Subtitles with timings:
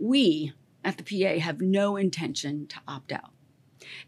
[0.00, 3.30] We at the PA have no intention to opt out.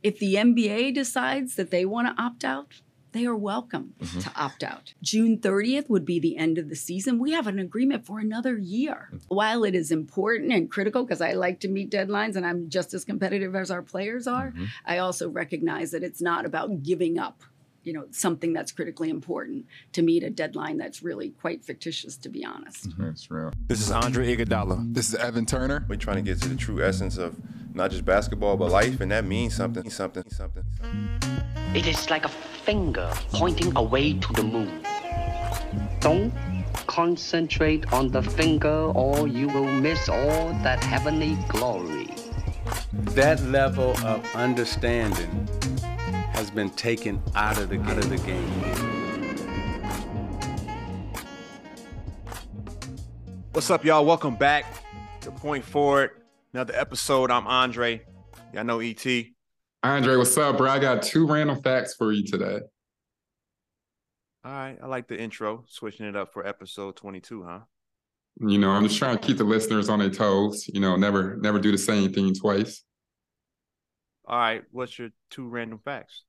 [0.03, 2.81] If the NBA decides that they want to opt out,
[3.13, 4.21] they are welcome mm-hmm.
[4.21, 4.95] to opt out.
[5.03, 7.19] June 30th would be the end of the season.
[7.19, 9.09] We have an agreement for another year.
[9.09, 9.35] Mm-hmm.
[9.35, 12.95] While it is important and critical, because I like to meet deadlines and I'm just
[12.95, 14.65] as competitive as our players are, mm-hmm.
[14.87, 17.43] I also recognize that it's not about giving up
[17.85, 22.29] you know something that's critically important to meet a deadline that's really quite fictitious to
[22.29, 22.91] be honest.
[22.91, 23.05] Mm-hmm.
[23.05, 23.53] that's real.
[23.67, 24.93] This is andre iguodala.
[24.95, 25.85] This is evan turner.
[25.89, 27.37] We're trying to get to the true essence of
[27.75, 30.65] not just basketball but life and that means something something something.
[31.75, 34.85] It is like a finger pointing away to the moon.
[36.01, 36.33] Don't
[36.87, 42.15] concentrate on the finger or you will miss all that heavenly glory.
[42.93, 45.49] That level of understanding
[46.33, 48.49] has been taken out of the, out of the game.
[53.53, 54.05] What's up, y'all?
[54.05, 54.65] Welcome back
[55.21, 56.11] to Point Forward.
[56.55, 57.31] Another episode.
[57.31, 58.03] I'm Andre.
[58.53, 59.05] Y'all know ET.
[59.83, 60.71] Andre, what's up, bro?
[60.71, 62.61] I got two random facts for you today.
[64.45, 64.79] All right.
[64.83, 67.61] I like the intro, switching it up for episode 22, huh?
[68.41, 70.69] You know, I'm just trying to keep the listeners on their toes.
[70.73, 72.83] You know, never never do the same thing twice.
[74.27, 74.63] All right.
[74.71, 76.23] What's your two random facts?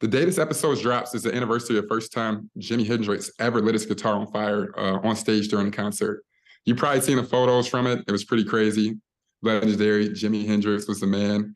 [0.00, 3.60] The day this episode drops is the anniversary of the first time Jimi Hendrix ever
[3.60, 6.24] lit his guitar on fire uh, on stage during a concert.
[6.64, 8.04] You probably seen the photos from it.
[8.06, 9.00] It was pretty crazy.
[9.42, 10.10] Legendary.
[10.10, 11.54] Jimi Hendrix was the man.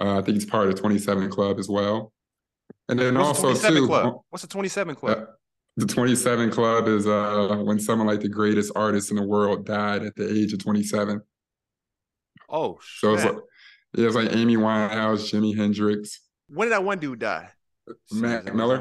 [0.00, 2.12] Uh, I think he's part of the 27 Club as well.
[2.88, 3.86] And then What's also the too.
[3.86, 4.20] Club?
[4.30, 5.18] What's the 27 Club?
[5.18, 5.24] Uh,
[5.76, 10.02] the 27 Club is uh, when someone like the greatest artist in the world died
[10.02, 11.20] at the age of 27.
[12.50, 13.42] Oh, so
[13.94, 16.20] yeah, it's like Amy Winehouse, Jimi Hendrix.
[16.48, 17.48] When did that one dude die?
[18.12, 18.78] Mac Miller.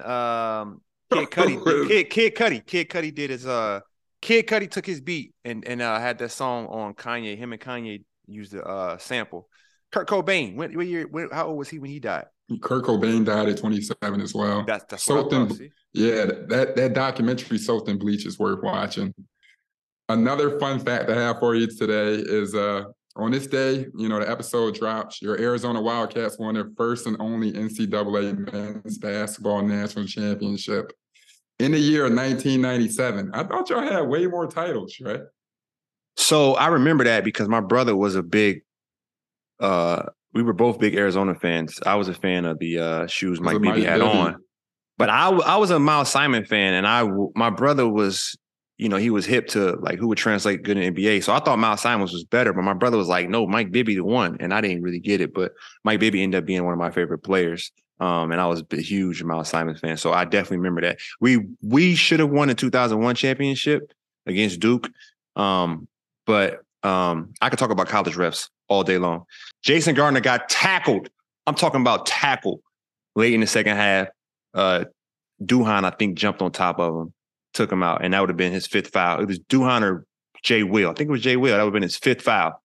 [0.00, 3.80] Um, Kid Cudi, Kid Kid Cudi, Kid Cudi did his uh,
[4.20, 7.36] Kid Cudi took his beat and and uh had that song on Kanye.
[7.36, 9.48] Him and Kanye used the uh sample.
[9.92, 12.26] Kurt Cobain, when, when year, when, how old was he when he died?
[12.60, 14.64] Kurt Cobain died at 27 as well.
[14.66, 19.14] That's that's soaked in, yeah, that that documentary soaked in bleach is worth watching.
[20.08, 22.84] Another fun fact I have for you today is uh
[23.16, 25.22] on this day, you know, the episode drops.
[25.22, 30.92] Your Arizona Wildcats won their first and only NCAA men's basketball national championship
[31.58, 33.30] in the year 1997.
[33.32, 35.22] I thought y'all had way more titles, right?
[36.16, 38.62] So I remember that because my brother was a big
[39.60, 40.02] uh
[40.32, 41.80] we were both big Arizona fans.
[41.84, 44.10] I was a fan of the uh shoes Mike Bibby had Bibby.
[44.10, 44.36] on.
[44.98, 48.36] But I I was a Miles Simon fan and I my brother was
[48.78, 51.24] you know, he was hip to like who would translate good in NBA.
[51.24, 53.94] So I thought Miles Simons was better, but my brother was like, no, Mike Bibby
[53.94, 54.36] the one.
[54.38, 55.32] And I didn't really get it.
[55.32, 57.72] But Mike Bibby ended up being one of my favorite players.
[58.00, 59.96] Um, and I was a huge Miles Simons fan.
[59.96, 60.98] So I definitely remember that.
[61.20, 63.92] We we should have won the 2001 championship
[64.26, 64.90] against Duke.
[65.36, 65.88] Um,
[66.26, 69.24] but um, I could talk about college refs all day long.
[69.62, 71.08] Jason Gardner got tackled.
[71.46, 72.60] I'm talking about tackle
[73.14, 74.08] late in the second half.
[74.52, 74.84] Uh,
[75.42, 77.14] Duhon, I think, jumped on top of him
[77.56, 79.20] took him out, and that would have been his fifth foul.
[79.20, 80.06] It was Duhon or
[80.42, 80.90] Jay Will.
[80.90, 81.56] I think it was Jay Will.
[81.56, 82.62] That would have been his fifth foul.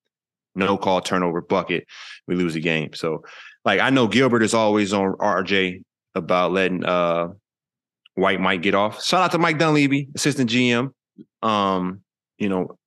[0.54, 1.86] No call, turnover, bucket.
[2.28, 2.94] We lose the game.
[2.94, 3.24] So,
[3.64, 7.30] like, I know Gilbert is always on RJ about letting uh
[8.16, 9.04] White Mike get off.
[9.04, 10.94] Shout out to Mike Dunleavy, assistant GM.
[11.42, 12.02] Um,
[12.38, 12.78] you know,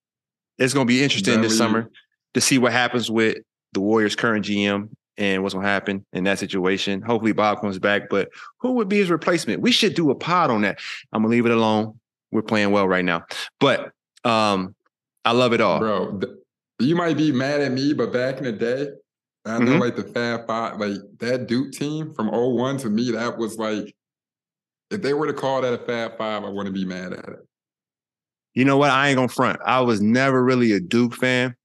[0.58, 1.90] it's gonna be interesting this summer
[2.34, 3.38] to see what happens with
[3.72, 7.02] the Warriors' current GM and what's gonna happen in that situation.
[7.02, 9.62] Hopefully Bob comes back, but who would be his replacement?
[9.62, 10.78] We should do a pod on that.
[11.12, 11.98] I'm gonna leave it alone.
[12.32, 13.24] We're playing well right now.
[13.60, 13.92] But
[14.24, 14.74] um
[15.24, 15.78] I love it all.
[15.78, 16.32] Bro, th-
[16.80, 18.88] you might be mad at me, but back in the day,
[19.46, 19.80] I know mm-hmm.
[19.80, 23.94] like the Fab Five, like that Duke team from 01 to me, that was like
[24.90, 27.46] if they were to call that a Fab Five, I wouldn't be mad at it.
[28.54, 28.90] You know what?
[28.90, 29.60] I ain't gonna front.
[29.64, 31.56] I was never really a Duke fan.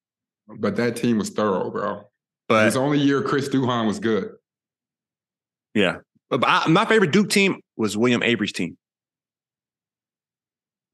[0.48, 2.09] But that team was thorough, bro.
[2.50, 4.32] But his only year, Chris Duhon was good.
[5.76, 5.98] Yeah,
[6.32, 8.76] but I, my favorite Duke team was William Avery's team.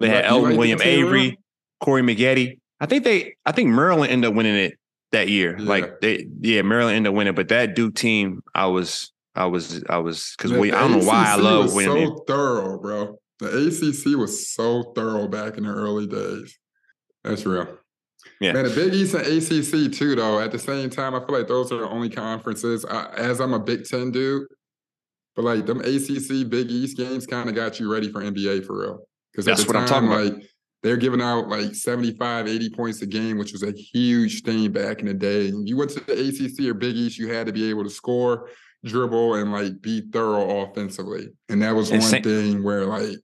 [0.02, 1.40] They had Elton William Avery,
[1.80, 2.60] Corey Maggette.
[2.82, 4.78] I think they, I think Maryland ended up winning it
[5.14, 5.58] that year.
[5.58, 5.70] Yeah.
[5.70, 7.34] Like they, yeah, Maryland ended up winning.
[7.34, 10.74] But that Duke team, I was, I was, I was because we.
[10.74, 12.08] I don't know why I love winning.
[12.08, 13.18] So thorough, bro.
[13.40, 16.60] The ACC was so thorough back in the early days.
[17.24, 17.78] That's real.
[18.40, 18.54] Yeah.
[18.54, 20.40] Man, the Big East and ACC too, though.
[20.40, 22.86] At the same time, I feel like those are the only conferences.
[22.86, 24.48] I, as I'm a Big Ten dude,
[25.36, 28.80] but like them ACC Big East games kind of got you ready for NBA for
[28.82, 29.00] real.
[29.32, 30.44] Because that's what time, I'm talking like, about.
[30.84, 35.00] They're giving out like 75, 80 points a game, which was a huge thing back
[35.00, 35.48] in the day.
[35.48, 37.90] And you went to the ACC or Big East, you had to be able to
[37.90, 38.50] score,
[38.84, 41.30] dribble, and like be thorough offensively.
[41.50, 43.18] And that was one thing where like.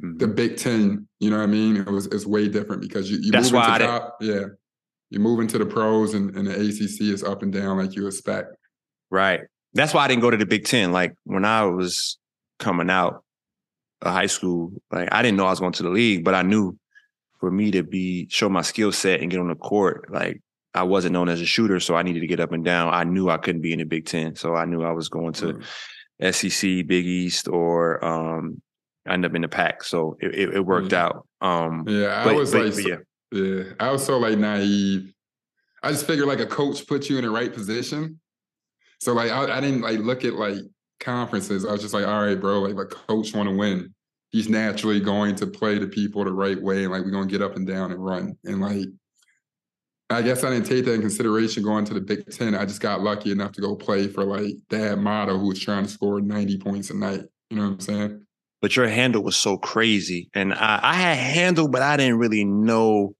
[0.00, 1.06] The Big Ten.
[1.20, 1.76] You know what I mean?
[1.76, 4.44] It was it's way different because you, you That's move into top, yeah.
[5.10, 8.06] You move into the pros and, and the ACC is up and down like you
[8.06, 8.56] expect.
[9.10, 9.40] Right.
[9.72, 10.92] That's why I didn't go to the Big Ten.
[10.92, 12.18] Like when I was
[12.58, 13.22] coming out
[14.02, 16.42] of high school, like I didn't know I was going to the league, but I
[16.42, 16.76] knew
[17.38, 20.40] for me to be show my skill set and get on the court, like
[20.74, 22.92] I wasn't known as a shooter, so I needed to get up and down.
[22.92, 25.32] I knew I couldn't be in the Big Ten, so I knew I was going
[25.34, 25.60] to
[26.20, 26.34] mm.
[26.34, 28.60] SEC, Big East, or um,
[29.08, 29.82] end up in the pack.
[29.82, 31.04] So it, it, it worked yeah.
[31.04, 31.26] out.
[31.40, 32.96] Um, yeah, I was but, like, but yeah.
[33.32, 35.12] yeah, I was so like naive.
[35.82, 38.20] I just figured like a coach put you in the right position.
[39.00, 40.58] So like I, I didn't like look at like
[41.00, 41.64] conferences.
[41.64, 43.94] I was just like, all right, bro, like a coach want to win.
[44.30, 47.42] He's naturally going to play the people the right way, and like we're gonna get
[47.42, 48.36] up and down and run.
[48.44, 48.86] And like
[50.08, 52.54] I guess I didn't take that in consideration going to the Big Ten.
[52.54, 55.84] I just got lucky enough to go play for like Thad Matta, who was trying
[55.84, 57.22] to score 90 points a night.
[57.50, 58.25] You know what I'm saying?
[58.62, 60.30] But your handle was so crazy.
[60.34, 63.14] And I, I had handle, but I didn't really know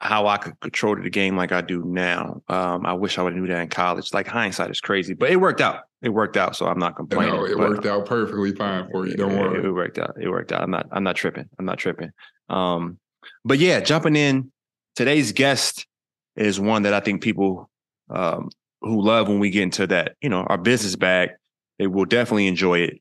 [0.00, 2.42] how I could control the game like I do now.
[2.48, 4.12] Um, I wish I would have knew that in college.
[4.12, 5.82] Like hindsight is crazy, but it worked out.
[6.02, 7.34] It worked out, so I'm not complaining.
[7.34, 9.14] No, it but, worked out perfectly fine for you.
[9.14, 9.60] Don't worry.
[9.60, 10.16] It, it worked out.
[10.20, 10.62] It worked out.
[10.62, 10.88] I'm not.
[10.90, 11.48] I'm not tripping.
[11.56, 12.10] I'm not tripping.
[12.48, 12.98] Um,
[13.44, 14.50] but yeah, jumping in
[14.96, 15.86] today's guest
[16.34, 17.70] is one that I think people
[18.10, 18.50] um,
[18.80, 21.30] who love when we get into that, you know, our business bag,
[21.78, 23.00] they will definitely enjoy it.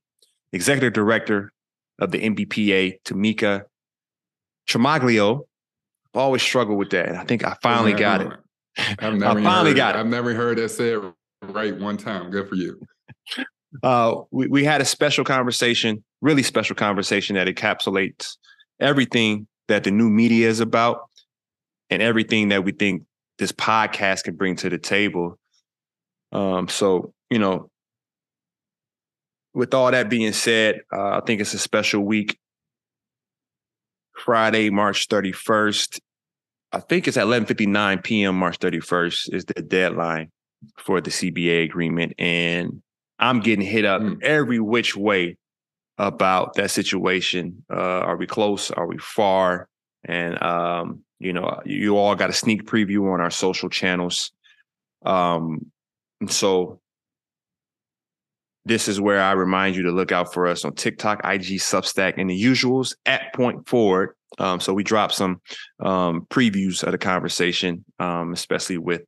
[0.54, 1.52] Executive Director
[2.00, 3.64] of the NBPA, Tamika
[4.70, 5.42] Tremaglio.
[6.14, 7.08] I've always struggled with that.
[7.08, 8.32] And I think I finally got it.
[9.00, 10.00] I've never I finally heard, got it.
[10.00, 11.00] I've never heard that said
[11.44, 12.32] right one time.
[12.32, 12.80] Good for you.
[13.84, 18.36] Uh, we, we had a special conversation, really special conversation that encapsulates
[18.82, 21.10] everything that the new media is about
[21.90, 23.04] and everything that we think
[23.40, 25.40] this podcast can bring to the table.
[26.34, 27.71] Um, so, you know,
[29.54, 32.38] with all that being said, uh, I think it's a special week.
[34.16, 36.00] Friday, March 31st.
[36.72, 38.36] I think it's at 11:59 p.m.
[38.36, 40.32] March 31st is the deadline
[40.78, 42.82] for the CBA agreement, and
[43.20, 44.22] I'm getting hit up mm.
[44.24, 45.38] every which way
[45.98, 47.66] about that situation.
[47.70, 48.72] Uh, are we close?
[48.72, 49.68] Are we far?
[50.06, 54.32] And um, you know, you all got a sneak preview on our social channels.
[55.06, 55.72] Um,
[56.20, 56.80] and so
[58.66, 62.16] this is where I remind you to look out for us on TikTok, IG, Substack,
[62.18, 64.16] and the usuals at Point Forward.
[64.38, 65.42] Um, so we drop some
[65.80, 69.02] um, previews of the conversation, um, especially with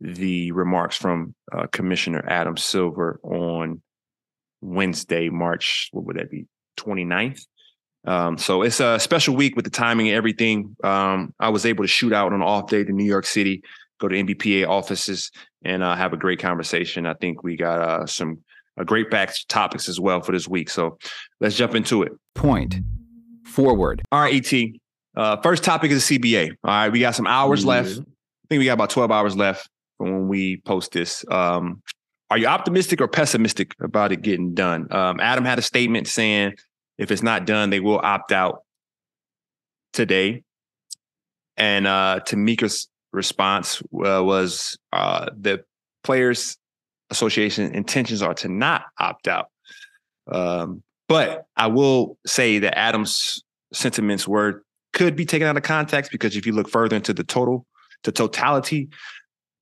[0.00, 3.80] the remarks from uh, Commissioner Adam Silver on
[4.60, 6.46] Wednesday, March, what would that be,
[6.78, 7.40] 29th?
[8.04, 10.76] Um, so it's a special week with the timing and everything.
[10.82, 13.62] Um, I was able to shoot out on an off day to New York City,
[14.00, 15.30] go to NBPA offices,
[15.64, 17.06] and uh, have a great conversation.
[17.06, 18.38] I think we got uh, some
[18.84, 20.70] great back topics as well for this week.
[20.70, 20.98] So
[21.40, 22.12] let's jump into it.
[22.34, 22.76] Point
[23.44, 24.02] forward.
[24.10, 24.64] All right, ET.
[25.14, 26.50] Uh, first topic is the CBA.
[26.64, 27.68] All right, we got some hours mm-hmm.
[27.68, 27.90] left.
[27.90, 31.24] I think we got about 12 hours left from when we post this.
[31.30, 31.82] Um,
[32.30, 34.90] are you optimistic or pessimistic about it getting done?
[34.90, 36.54] Um, Adam had a statement saying
[36.96, 38.62] if it's not done, they will opt out
[39.92, 40.42] today.
[41.58, 45.64] And uh, Tamika's response uh, was uh, the
[46.02, 46.56] Players
[47.12, 49.46] Association intentions are to not opt out.
[50.30, 56.10] Um, but I will say that Adams' sentiments were could be taken out of context
[56.10, 57.66] because if you look further into the total,
[58.02, 58.88] the totality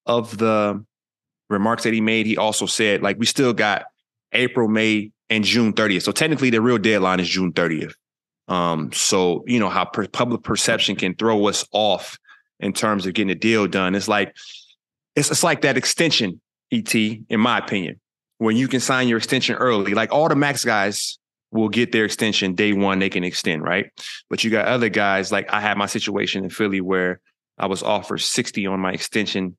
[0.07, 0.85] of the
[1.49, 3.85] remarks that he made, he also said like we still got
[4.33, 6.03] April, May, and June 30th.
[6.03, 7.93] So technically, the real deadline is June 30th.
[8.49, 12.19] Um, so you know how per- public perception can throw us off
[12.59, 13.95] in terms of getting a deal done.
[13.95, 14.35] It's like
[15.15, 16.41] it's it's like that extension,
[16.73, 18.01] ET, in my opinion,
[18.39, 19.95] when you can sign your extension early.
[19.95, 21.19] Like all the max guys
[21.53, 23.87] will get their extension day one, they can extend, right?
[24.29, 27.21] But you got other guys like I had my situation in Philly where
[27.59, 29.57] I was offered 60 on my extension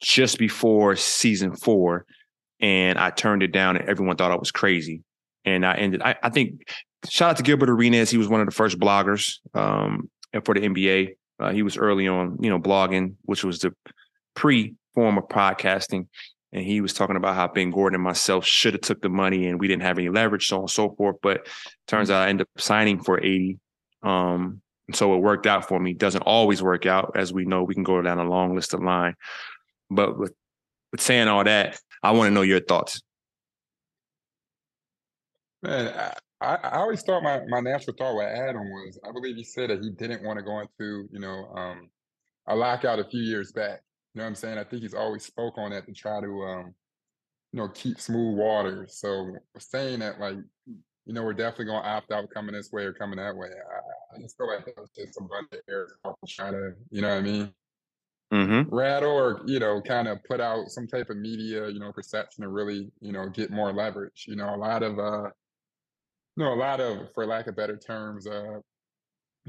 [0.00, 2.04] just before season four
[2.60, 5.02] and I turned it down, and everyone thought I was crazy.
[5.44, 6.02] And I ended.
[6.02, 6.68] I, I think
[7.08, 8.10] shout out to Gilbert Arenas.
[8.10, 10.10] He was one of the first bloggers um,
[10.44, 11.16] for the NBA.
[11.38, 13.72] Uh, he was early on, you know, blogging, which was the
[14.34, 16.08] pre form of podcasting.
[16.52, 19.46] And he was talking about how Ben Gordon and myself should have took the money
[19.46, 21.16] and we didn't have any leverage, so on and so forth.
[21.22, 21.46] But
[21.86, 23.58] turns out I ended up signing for 80.
[24.02, 25.92] Um, and so it worked out for me.
[25.92, 27.62] Doesn't always work out, as we know.
[27.62, 29.14] We can go down a long list of line.
[29.90, 30.32] But with
[30.92, 33.02] with saying all that, I want to know your thoughts.
[35.62, 35.92] Man,
[36.40, 39.70] I, I always thought my, my natural thought with Adam was I believe he said
[39.70, 41.90] that he didn't want to go into, you know, um,
[42.46, 43.80] a lockout a few years back.
[44.16, 44.56] You know what I'm saying?
[44.56, 46.74] I think he's always spoke on that to try to um,
[47.52, 48.86] you know, keep smooth water.
[48.88, 50.38] So saying that like
[51.04, 53.48] you know, we're definitely going to opt out coming this way or coming that way.
[53.48, 55.92] I, I just feel like that was just a bunch of airs
[56.26, 57.52] trying to, you know what I mean?
[58.32, 58.74] Mm-hmm.
[58.74, 62.42] rattle or you know kind of put out some type of media you know perception
[62.42, 65.30] to really you know get more leverage you know a lot of uh
[66.34, 68.58] you know a lot of for lack of better terms uh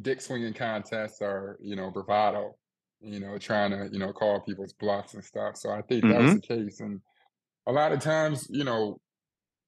[0.03, 2.53] dick swinging contests are you know bravado
[3.01, 6.22] you know trying to you know call people's bluffs and stuff so i think that
[6.22, 6.36] was Mm-hmm.
[6.36, 7.00] the case and
[7.68, 8.98] a lot of times you know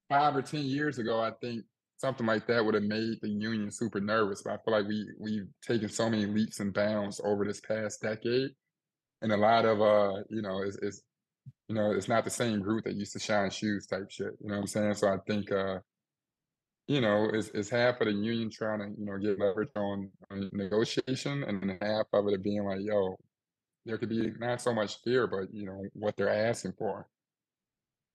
[0.09, 1.63] five or ten years ago i think
[1.97, 5.07] something like that would have made the union super nervous but i feel like we
[5.19, 8.51] we've taken so many leaps and bounds over this past decade
[9.21, 11.01] and a lot of uh you know it's, it's
[11.67, 14.47] you know it's not the same group that used to shine shoes type shit you
[14.49, 15.77] know what i'm saying so i think uh
[16.89, 20.09] you know is, it's half of the union trying to you know get leverage on,
[20.31, 23.15] on negotiation and then half of it being like yo
[23.85, 27.07] there could be not so much fear but you know what they're asking for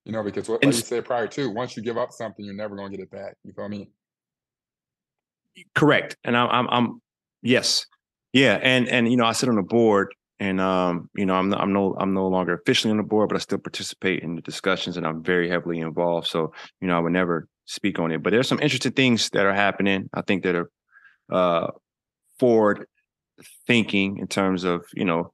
[0.05, 2.55] you know because what like you said prior to once you give up something you're
[2.55, 3.89] never going to get it back you feel me
[5.75, 6.17] Correct.
[6.25, 7.03] And I'm, I'm, I'm,
[7.43, 7.87] yes,
[8.33, 8.59] yeah.
[8.63, 11.73] And and you know, I sit on the board, and um, you know, I'm I'm
[11.73, 14.97] no I'm no longer officially on the board, but I still participate in the discussions,
[14.97, 16.27] and I'm very heavily involved.
[16.27, 18.23] So you know, I would never speak on it.
[18.23, 20.09] But there's some interesting things that are happening.
[20.15, 20.71] I think that are
[21.31, 21.71] uh,
[22.39, 22.87] forward
[23.67, 25.33] thinking in terms of you know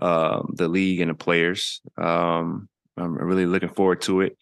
[0.00, 1.80] um, the league and the players.
[1.96, 4.36] Um, I'm really looking forward to it.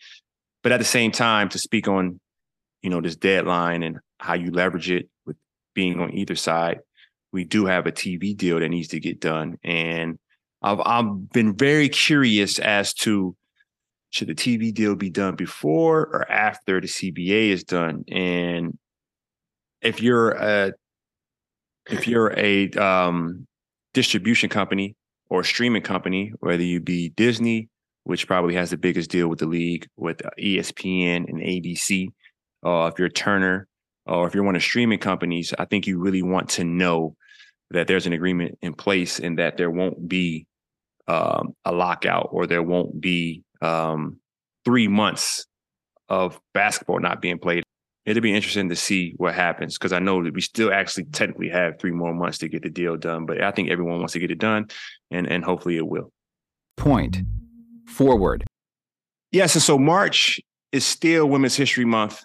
[0.63, 2.21] But at the same time, to speak on
[2.83, 5.37] you know this deadline and how you leverage it with
[5.75, 6.81] being on either side,
[7.33, 10.19] we do have a TV deal that needs to get done, and
[10.63, 13.37] I've I've been very curious as to
[14.11, 18.77] should the TV deal be done before or after the CBA is done, and
[19.83, 20.73] if you're a
[21.89, 23.47] if you're a um,
[23.95, 24.97] distribution company
[25.29, 27.69] or streaming company, whether you be Disney,
[28.05, 32.09] which probably has the biggest deal with the league, with ESPN and ABC,
[32.65, 33.67] uh, if you're Turner,
[34.07, 37.17] or if you're one of streaming companies, I think you really want to know
[37.71, 40.47] that there's an agreement in place and that there won't be
[41.07, 44.19] um, a lockout or there won't be um,
[44.65, 45.47] three months
[46.09, 47.63] of basketball not being played.
[48.07, 51.51] It'll be interesting to see what happens because I know that we still actually technically
[51.51, 54.19] have three more months to get the deal done, but I think everyone wants to
[54.19, 54.69] get it done,
[55.11, 56.13] and and hopefully it will.
[56.77, 57.19] Point.
[57.87, 58.45] Forward.
[59.33, 60.41] Yes, and so March
[60.73, 62.23] is still Women's History Month,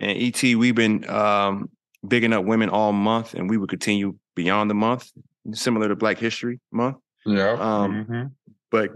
[0.00, 1.70] and ET we've been um,
[2.06, 5.10] bigging up women all month, and we will continue beyond the month,
[5.52, 6.96] similar to Black History Month.
[7.24, 8.30] yeah Um, mhm.
[8.70, 8.90] But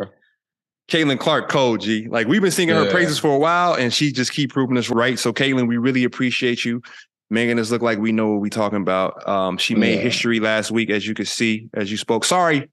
[0.90, 4.10] Caitlin Clark Cole, G, like we've been singing her praises for a while, and she
[4.10, 5.18] just keep proving us right.
[5.18, 6.82] So Caitlin, we really appreciate you.
[7.32, 9.26] Making us look like we know what we're talking about.
[9.28, 10.00] Um, she made Yeah.
[10.00, 12.24] history last week, as you could see, as you spoke.
[12.24, 12.68] Sorry,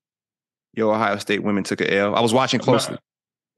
[0.74, 2.15] your Ohio State women took a L.
[2.15, 2.97] I was watching closely.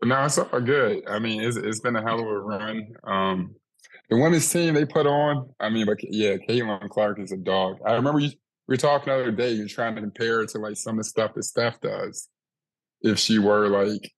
[0.04, 1.04] No, it's all good.
[1.08, 2.88] I mean, it's it's been a hell of a run.
[3.06, 3.56] Um,
[4.10, 5.50] the women's team they put on.
[5.62, 7.78] I mean, but yeah, Caitlin Clark is a dog.
[7.86, 8.32] I remember you
[8.68, 9.52] we were talking the other day.
[9.52, 12.28] You're trying to compare it to like some of the stuff that Steph does.
[13.02, 14.12] If she were like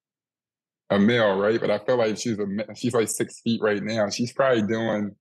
[0.91, 1.59] a male, right?
[1.59, 2.45] But I feel like she's a
[2.75, 4.09] she's like six feet right now.
[4.09, 5.15] She's probably doing.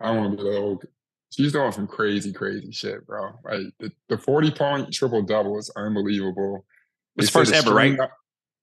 [0.00, 0.84] I don't want to be old.
[1.30, 3.32] She's doing some crazy, crazy shit, bro.
[3.44, 6.64] Like the, the 40 point triple double is unbelievable.
[7.16, 7.92] It's first ever, right?
[7.94, 8.08] string-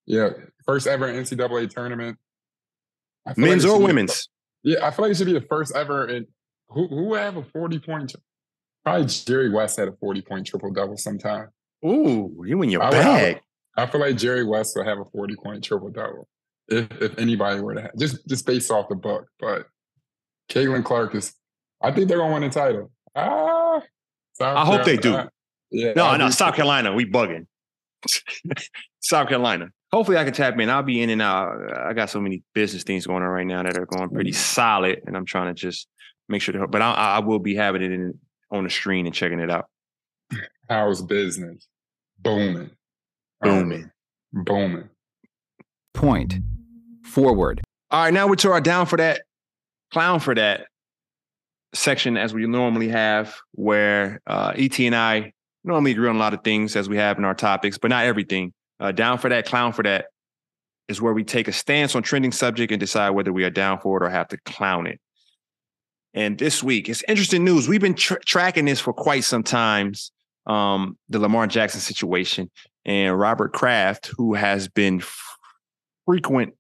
[0.06, 0.30] Yeah,
[0.66, 2.18] first ever NCAA tournament.
[3.26, 4.30] Feel like Men's or should be the women's?
[4.64, 6.08] yeah, I feel like it should be the first ever.
[6.08, 6.28] In
[6.70, 8.16] who who would have a forty point?
[8.84, 11.50] Probably Jerry West had a forty point triple double sometime.
[11.86, 13.42] Ooh, you in your I bag.
[13.78, 16.28] I feel like Jerry West would have a forty point triple double
[16.68, 19.28] if if anybody were to have just just based off the book.
[19.40, 19.68] But
[20.50, 21.34] Caitlin Clark is.
[21.82, 22.92] I think they're gonna win the title.
[23.16, 23.82] Ah,
[24.34, 25.30] South I hope they Carolina-
[25.72, 26.56] Yeah, No, I no, South.
[26.56, 27.48] Carolina, we bugging.
[29.02, 29.70] South Carolina.
[29.92, 30.70] Hopefully, I can tap in.
[30.70, 31.52] I'll be in and out.
[31.86, 35.02] I got so many business things going on right now that are going pretty solid,
[35.06, 35.88] and I'm trying to just
[36.28, 36.54] make sure.
[36.54, 38.20] To, but I, I will be having it in
[38.52, 39.66] on the screen and checking it out.
[40.70, 41.68] How's business?
[42.20, 42.72] Booming,
[43.42, 43.92] Booming.
[44.34, 44.90] booming.
[45.94, 46.36] Point.
[47.04, 47.62] Forward.
[47.92, 49.22] All right, now we're to our down for that,
[49.92, 50.68] clown for that
[51.74, 56.34] section as we normally have, where uh, ET and I normally agree on a lot
[56.34, 58.54] of things as we have in our topics, but not everything.
[58.80, 60.08] Uh, down for that, clown for that
[60.88, 63.80] is where we take a stance on trending subject and decide whether we are down
[63.80, 65.00] for it or have to clown it.
[66.14, 67.68] And this week, it's interesting news.
[67.68, 70.12] We've been tr- tracking this for quite some times.
[70.46, 72.52] Um, the Lamar Jackson situation
[72.86, 75.02] and Robert Kraft, who has been
[76.06, 76.54] frequent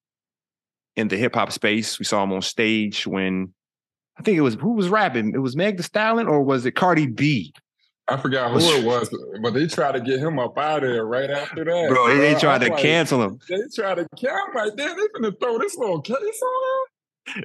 [0.95, 1.99] in the hip hop space.
[1.99, 3.53] We saw him on stage when
[4.17, 5.33] I think it was who was rapping.
[5.35, 7.53] It was Meg The Stallion or was it Cardi B?
[8.07, 9.09] I forgot who it was,
[9.41, 11.89] but they tried to get him up out of there right after that.
[11.89, 13.39] Bro, they, they tried I'm to like, cancel him.
[13.49, 16.85] They tried to kill him like, damn, they finna throw this little case on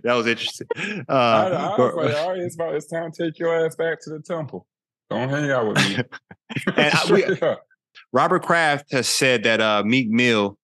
[0.03, 0.67] that was interesting.
[1.09, 3.75] Uh, I, I was like, all right, it's about it's time to take your ass
[3.75, 4.67] back to the temple.
[5.09, 5.97] Don't hang out with me.
[6.77, 7.25] and I, we,
[8.13, 10.59] Robert Kraft has said that uh, Meek Mill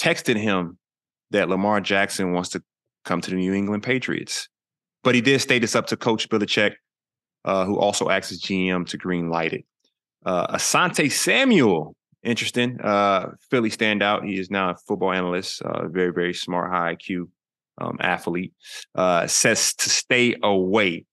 [0.00, 0.78] texted him
[1.30, 2.62] that Lamar Jackson wants to
[3.04, 4.48] come to the New England Patriots.
[5.02, 6.74] But he did state this up to Coach Belichick,
[7.44, 9.64] uh, who also acts as GM to green light it.
[10.24, 12.80] Uh, Asante Samuel, interesting.
[12.80, 14.26] Uh, Philly standout.
[14.26, 17.28] He is now a football analyst, uh, very, very smart, high IQ
[17.78, 18.52] um, athlete.
[18.94, 21.04] Uh, says to stay away.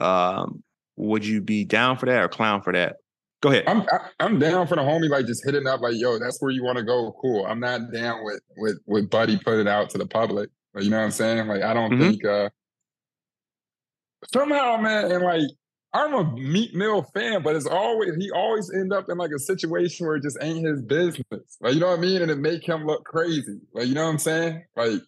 [0.00, 0.62] Um,
[0.96, 2.96] would you be down for that or clown for that?
[3.42, 3.64] Go ahead.
[3.66, 3.84] I'm
[4.20, 6.78] I'm down for the homie like just hitting up like yo, that's where you want
[6.78, 7.14] to go.
[7.20, 7.44] Cool.
[7.44, 10.48] I'm not down with with with Buddy put it out to the public.
[10.74, 11.48] Like, you know what I'm saying?
[11.48, 12.00] Like I don't mm-hmm.
[12.00, 12.48] think uh
[14.32, 15.42] somehow, man, and like
[15.92, 19.40] I'm a Meek Mill fan, but it's always he always end up in like a
[19.40, 21.58] situation where it just ain't his business.
[21.60, 23.58] Like you know what I mean, and it make him look crazy.
[23.74, 24.62] Like you know what I'm saying?
[24.76, 25.00] Like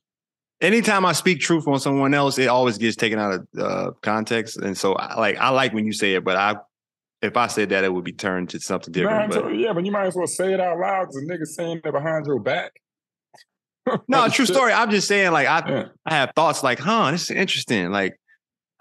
[0.60, 4.56] anytime I speak truth on someone else, it always gets taken out of uh, context.
[4.56, 6.56] And so, I, like I like when you say it, but I
[7.24, 9.32] if I said that, it would be turned to something different.
[9.32, 11.80] but, yeah, but you might as well say it out loud because a nigga saying
[11.84, 12.72] it behind your back.
[14.08, 14.72] no, true story.
[14.72, 15.84] I'm just saying, like I yeah.
[16.06, 17.90] I have thoughts like, huh, this is interesting.
[17.90, 18.18] Like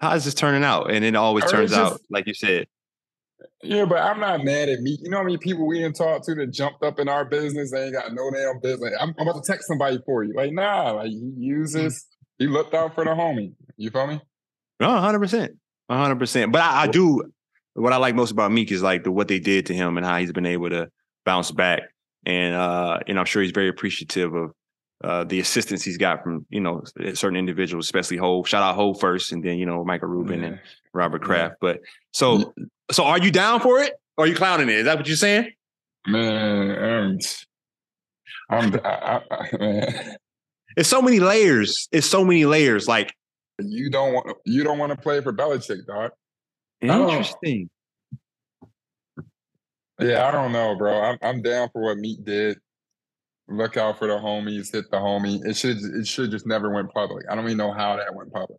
[0.04, 0.90] how is this turning out?
[0.90, 2.66] And it always turns just, out, like you said.
[3.62, 4.98] Yeah, but I'm not mad at me.
[5.00, 7.70] You know how many people we didn't talk to that jumped up in our business?
[7.70, 8.92] They ain't got no damn business.
[9.00, 10.34] I'm, I'm, about to text somebody for you.
[10.34, 12.06] Like, nah, like he uses,
[12.38, 13.54] he looked out for the homie.
[13.76, 14.20] You feel me?
[14.80, 15.48] No, 100%.
[15.90, 16.52] 100%.
[16.52, 17.22] But I, I do,
[17.74, 20.06] what I like most about Meek is like the what they did to him and
[20.06, 20.88] how he's been able to
[21.24, 21.82] bounce back.
[22.24, 24.52] And uh, and I'm sure he's very appreciative of
[25.02, 26.82] uh, the assistance he's got from you know
[27.14, 28.48] certain individuals, especially Hove.
[28.48, 30.46] Shout out Hove first, and then you know Michael Rubin yeah.
[30.46, 30.60] and
[30.92, 31.54] Robert Kraft.
[31.54, 31.56] Yeah.
[31.60, 31.80] But
[32.12, 32.54] so
[32.90, 33.92] so are you down for it?
[34.16, 34.76] Or are you clowning it?
[34.76, 35.50] Is that what you're saying?
[36.06, 37.18] Man,
[38.48, 40.16] I'm, I'm I, I, man.
[40.76, 41.88] It's so many layers.
[41.92, 42.88] It's so many layers.
[42.88, 43.14] Like
[43.58, 46.12] you don't want you don't want to play for Belichick, dog.
[46.80, 47.70] Interesting.
[50.00, 51.00] Yeah, I don't know, bro.
[51.00, 52.58] I'm I'm down for what Meek did.
[53.48, 55.44] Look out for the homies, hit the homie.
[55.44, 57.24] It should it should just never went public.
[57.30, 58.58] I don't even know how that went public.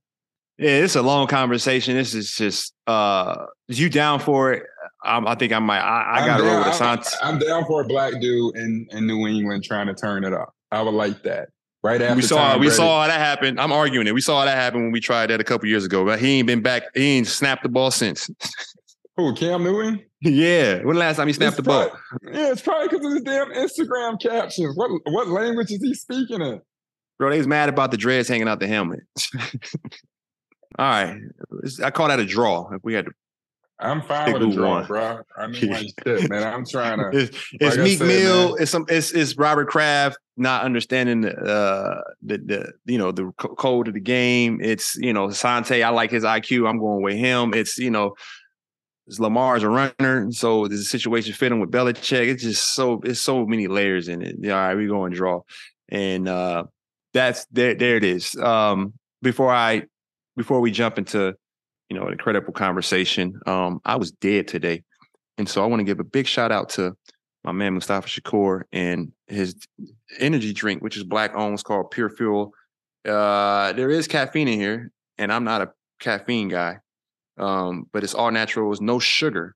[0.57, 1.95] Yeah, it's a long conversation.
[1.95, 4.63] This is just uh you down for it?
[5.03, 5.79] I, I think I might.
[5.79, 7.13] I, I got to roll with Asante.
[7.21, 10.33] I'm, I'm down for a black dude in in New England trying to turn it
[10.33, 10.53] up.
[10.71, 11.49] I would like that.
[11.85, 13.59] Right after we saw Tom we saw that happen.
[13.59, 14.13] I'm arguing it.
[14.15, 16.47] We saw that happen when we tried that a couple years ago, but he ain't
[16.47, 16.81] been back.
[16.95, 18.27] He ain't snapped the ball since.
[19.17, 20.03] Who Cam Newton?
[20.19, 20.81] Yeah.
[20.81, 22.33] When the last time he snapped it's the probably, ball?
[22.33, 24.75] Yeah, it's probably because of his damn Instagram captions.
[24.75, 26.59] What what language is he speaking in?
[27.19, 29.01] Bro, they was mad about the dreads hanging out the helmet.
[30.79, 31.21] All right.
[31.83, 32.67] I call that a draw.
[32.73, 33.11] If we had to
[33.79, 35.19] I'm fine with a bro.
[35.37, 36.43] I mean, like shit, man.
[36.43, 37.17] I'm trying to.
[37.17, 38.49] It's, it's like Meek said, Mill.
[38.49, 38.57] Man.
[38.61, 38.85] It's some.
[38.87, 43.93] It's, it's Robert Kraft not understanding the, uh, the the you know the code of
[43.93, 44.59] the game.
[44.61, 45.83] It's you know Sante.
[45.83, 46.69] I like his IQ.
[46.69, 47.53] I'm going with him.
[47.53, 48.15] It's you know
[49.07, 52.27] it's Lamar's a runner, so there's a situation fitting with Belichick.
[52.27, 54.37] It's just so it's so many layers in it.
[54.39, 55.41] Yeah, all right, we go and draw,
[55.89, 56.63] and uh,
[57.13, 57.75] that's there.
[57.75, 58.35] There it is.
[58.35, 59.83] Um, before I
[60.35, 61.35] before we jump into
[61.89, 64.83] you know an incredible conversation, um, I was dead today,
[65.37, 66.95] and so I want to give a big shout out to
[67.43, 69.55] my man Mustafa Shakur and his
[70.19, 72.51] energy drink, which is black owned, it's called Pure Fuel.
[73.07, 76.79] Uh, there is caffeine in here, and I'm not a caffeine guy
[77.37, 78.71] um, but it's all natural.
[78.71, 79.55] It's no sugar,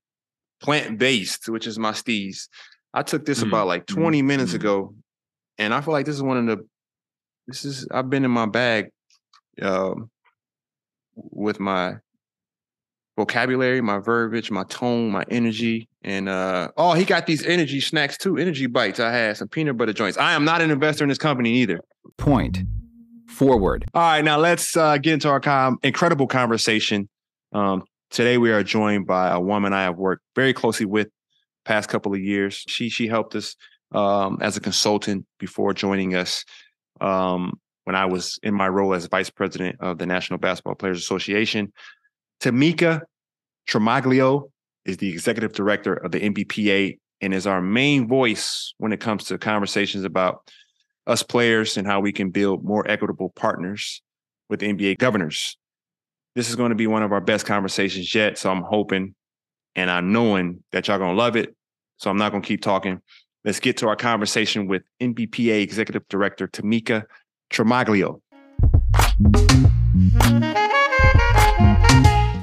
[0.61, 2.47] plant based, which is my steez.
[2.93, 3.49] I took this mm-hmm.
[3.49, 4.61] about like 20 minutes mm-hmm.
[4.61, 4.95] ago,
[5.57, 6.65] and I feel like this is one of the.
[7.47, 8.89] This is I've been in my bag,
[9.61, 10.09] um,
[11.15, 11.95] with my
[13.19, 18.17] vocabulary, my verbiage, my tone, my energy, and uh oh, he got these energy snacks
[18.17, 18.99] too, energy bites.
[18.99, 20.17] I had some peanut butter joints.
[20.17, 21.82] I am not an investor in this company either.
[22.17, 22.63] Point
[23.27, 23.86] forward.
[23.93, 27.10] All right, now let's uh, get into our com- incredible conversation
[27.51, 31.10] um, today we are joined by a woman I have worked very closely with
[31.65, 32.63] past couple of years.
[32.67, 33.55] She she helped us
[33.91, 36.45] um, as a consultant before joining us
[37.01, 40.99] um, when I was in my role as vice president of the National Basketball Players
[40.99, 41.73] Association.
[42.41, 43.01] Tamika
[43.69, 44.49] Tremaglio
[44.86, 49.25] is the executive director of the NBPA and is our main voice when it comes
[49.25, 50.49] to conversations about
[51.05, 54.01] us players and how we can build more equitable partners
[54.49, 55.58] with NBA governors
[56.36, 58.38] this is going to be one of our best conversations yet.
[58.38, 59.15] So I'm hoping
[59.75, 61.55] and I'm knowing that y'all going to love it.
[61.97, 63.01] So I'm not going to keep talking.
[63.43, 67.03] Let's get to our conversation with NBPA Executive Director Tamika
[67.51, 68.21] Tremaglio.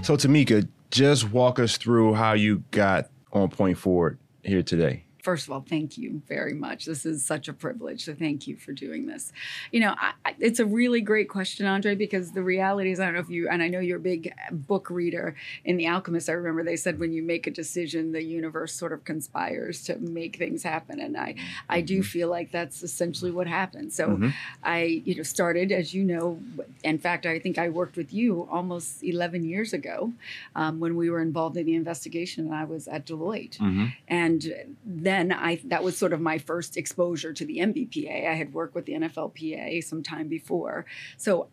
[0.05, 5.06] So, Tamika, just walk us through how you got on point forward here today.
[5.27, 6.85] First of all, thank you very much.
[6.85, 8.05] This is such a privilege.
[8.05, 9.33] So thank you for doing this.
[9.73, 13.15] You know, I, it's a really great question, Andre, because the reality is, I don't
[13.15, 15.35] know if you, and I know you're a big book reader
[15.65, 16.29] in The Alchemist.
[16.29, 19.99] I remember they said when you make a decision, the universe sort of conspires to
[19.99, 21.01] make things happen.
[21.01, 21.35] And I,
[21.69, 22.03] I do mm-hmm.
[22.03, 23.93] feel like that's essentially what happened.
[23.93, 24.29] So mm-hmm.
[24.63, 26.39] I, you know, started, as you know,
[26.85, 30.13] in fact, I think I worked with you almost 11 years ago
[30.55, 33.59] um, when we were involved in the investigation and I was at Deloitte.
[33.59, 33.87] Mm-hmm.
[34.07, 38.29] And then then I that was sort of my first exposure to the NBPA.
[38.29, 40.87] I had worked with the NFLPA some time before.
[41.17, 41.49] So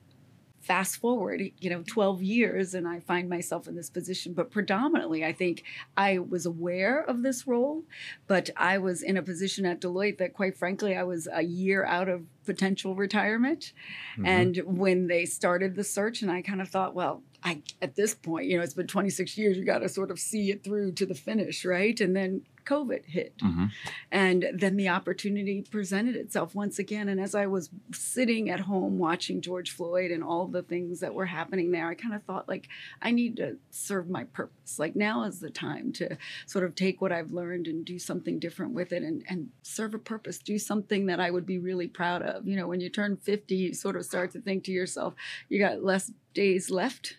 [0.63, 4.34] fast forward, you know, 12 years and I find myself in this position.
[4.34, 5.63] But predominantly, I think
[5.97, 7.84] I was aware of this role,
[8.28, 11.84] but I was in a position at Deloitte that, quite frankly, I was a year
[11.84, 13.73] out of potential retirement.
[14.13, 14.26] Mm-hmm.
[14.26, 18.15] And when they started the search, and I kind of thought, well, I, at this
[18.15, 20.93] point, you know, it's been 26 years, you got to sort of see it through
[20.93, 21.99] to the finish, right?
[21.99, 23.38] And then COVID hit.
[23.38, 23.65] Mm-hmm.
[24.12, 27.10] And then the opportunity presented itself once again.
[27.10, 31.13] And as I was sitting at home watching George Floyd and all the things that
[31.13, 32.67] were happening there, I kind of thought, like,
[33.02, 34.80] I need to serve my purpose.
[34.80, 38.39] Like, now is the time to sort of take what I've learned and do something
[38.39, 41.88] different with it and, and serve a purpose, do something that I would be really
[41.88, 42.47] proud of.
[42.47, 45.13] You know, when you turn 50, you sort of start to think to yourself,
[45.49, 47.17] you got less days left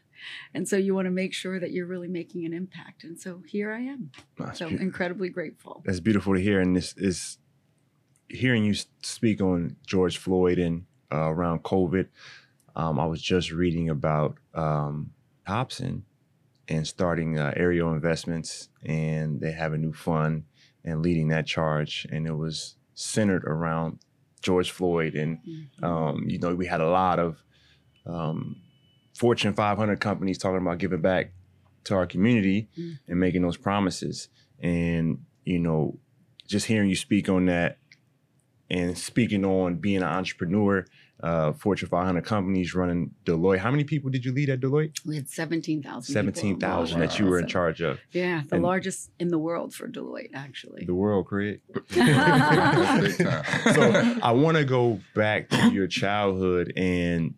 [0.55, 3.05] and so you want to make sure that you're really making an impact.
[3.05, 4.11] And so here I am.
[4.38, 4.87] That's so beautiful.
[4.87, 5.83] incredibly grateful.
[5.85, 6.61] That's beautiful to hear.
[6.61, 7.38] And this is
[8.29, 12.09] hearing you speak on George Floyd and uh, around COVID.
[12.77, 15.12] Um, I was just reading about um,
[15.46, 16.05] Hobson
[16.68, 20.44] and starting uh, Ariel Investments, and they have a new fund
[20.85, 22.07] and leading that charge.
[22.11, 24.00] And it was centered around
[24.42, 25.14] George Floyd.
[25.14, 25.85] And, mm-hmm.
[25.85, 27.42] um, you know, we had a lot of
[28.07, 28.57] um,
[29.14, 31.33] Fortune 500 companies talking about giving back
[31.85, 32.98] to our community mm.
[33.07, 34.29] and making those promises.
[34.61, 35.98] And, you know,
[36.46, 37.79] just hearing you speak on that
[38.70, 40.85] and speaking on being an entrepreneur,
[41.22, 43.59] uh, Fortune 500 companies running Deloitte.
[43.59, 45.05] How many people did you lead at Deloitte?
[45.07, 48.00] We had 17,000 17,000 that you were in charge of.
[48.11, 50.85] Yeah, the and largest in the world for Deloitte, actually.
[50.85, 51.61] The world, Craig.
[51.90, 52.03] so
[54.22, 57.35] I want to go back to your childhood and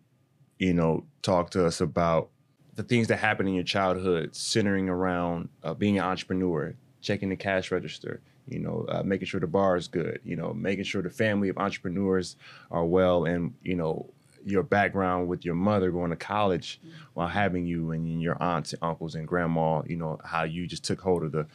[0.59, 2.29] you know, talk to us about
[2.75, 7.35] the things that happened in your childhood, centering around uh, being an entrepreneur, checking the
[7.35, 11.01] cash register, you know, uh, making sure the bar is good, you know, making sure
[11.01, 12.35] the family of entrepreneurs
[12.71, 14.09] are well, and you know,
[14.45, 16.95] your background with your mother going to college mm-hmm.
[17.15, 20.83] while having you and your aunts and uncles and grandma, you know, how you just
[20.83, 21.45] took hold of the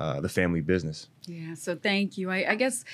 [0.00, 1.08] uh, the family business.
[1.26, 2.30] Yeah, so thank you.
[2.30, 2.84] I, I, guess,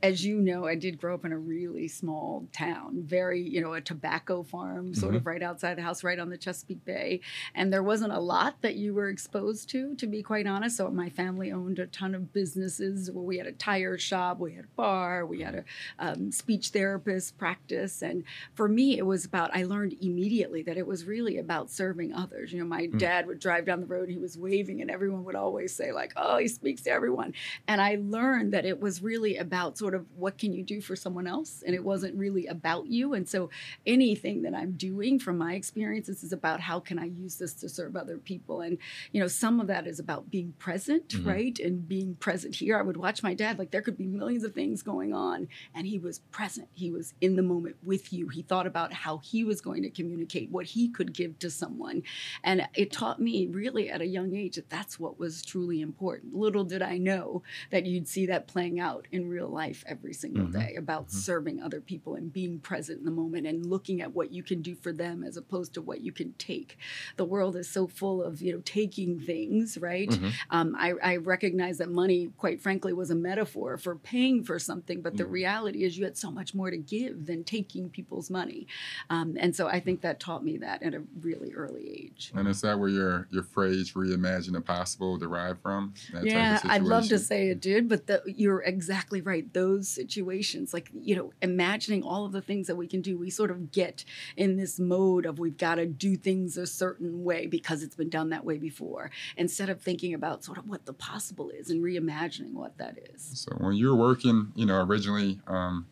[0.00, 3.74] as you know, I did grow up in a really small town, very, you know,
[3.74, 5.16] a tobacco farm, sort mm-hmm.
[5.16, 7.20] of right outside the house, right on the Chesapeake Bay.
[7.54, 10.76] And there wasn't a lot that you were exposed to, to be quite honest.
[10.76, 13.10] So my family owned a ton of businesses.
[13.10, 15.64] Well, we had a tire shop, we had a bar, we had a
[15.98, 18.00] um, speech therapist practice.
[18.00, 18.22] And
[18.54, 22.52] for me, it was about, I learned immediately that it was really about serving others.
[22.52, 22.98] You know, my mm-hmm.
[22.98, 26.12] dad would drive down the road, he was waving, and everyone would always say, like,
[26.16, 27.34] oh, he speaks to everyone.
[27.68, 30.96] And I learned that it was really about sort of what can you do for
[30.96, 31.62] someone else?
[31.66, 33.14] And it wasn't really about you.
[33.14, 33.50] And so
[33.86, 37.68] anything that I'm doing from my experiences is about how can I use this to
[37.68, 38.60] serve other people.
[38.60, 38.78] And,
[39.12, 41.28] you know, some of that is about being present, mm-hmm.
[41.28, 41.58] right?
[41.58, 42.78] And being present here.
[42.78, 45.48] I would watch my dad, like there could be millions of things going on.
[45.74, 46.68] And he was present.
[46.74, 48.28] He was in the moment with you.
[48.28, 52.02] He thought about how he was going to communicate, what he could give to someone.
[52.42, 56.15] And it taught me really at a young age that that's what was truly important.
[56.32, 60.44] Little did I know that you'd see that playing out in real life every single
[60.44, 60.58] mm-hmm.
[60.58, 61.16] day about mm-hmm.
[61.16, 64.62] serving other people and being present in the moment and looking at what you can
[64.62, 66.78] do for them as opposed to what you can take.
[67.16, 70.08] The world is so full of you know taking things, right?
[70.08, 70.28] Mm-hmm.
[70.50, 75.00] Um, I, I, recognize that money, quite frankly, was a metaphor for paying for something,
[75.00, 75.30] but the mm.
[75.30, 78.66] reality is you had so much more to give than taking people's money,
[79.10, 82.32] um, and so I think that taught me that at a really early age.
[82.34, 85.94] And is that where your your phrase "reimagine the possible" derived from?
[86.22, 89.52] Yeah, I'd love to say it did, but the, you're exactly right.
[89.52, 93.30] Those situations, like, you know, imagining all of the things that we can do, we
[93.30, 94.04] sort of get
[94.36, 98.10] in this mode of we've got to do things a certain way because it's been
[98.10, 101.82] done that way before, instead of thinking about sort of what the possible is and
[101.82, 103.44] reimagining what that is.
[103.46, 105.86] So when you were working, you know, originally um,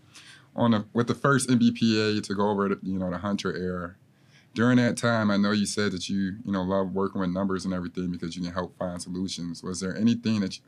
[0.56, 3.96] on a, with the first NBPA to go over, the, you know, the Hunter era,
[4.54, 7.64] during that time, I know you said that you, you know, love working with numbers
[7.64, 9.62] and everything because you can help find solutions.
[9.62, 10.62] Was there anything that you,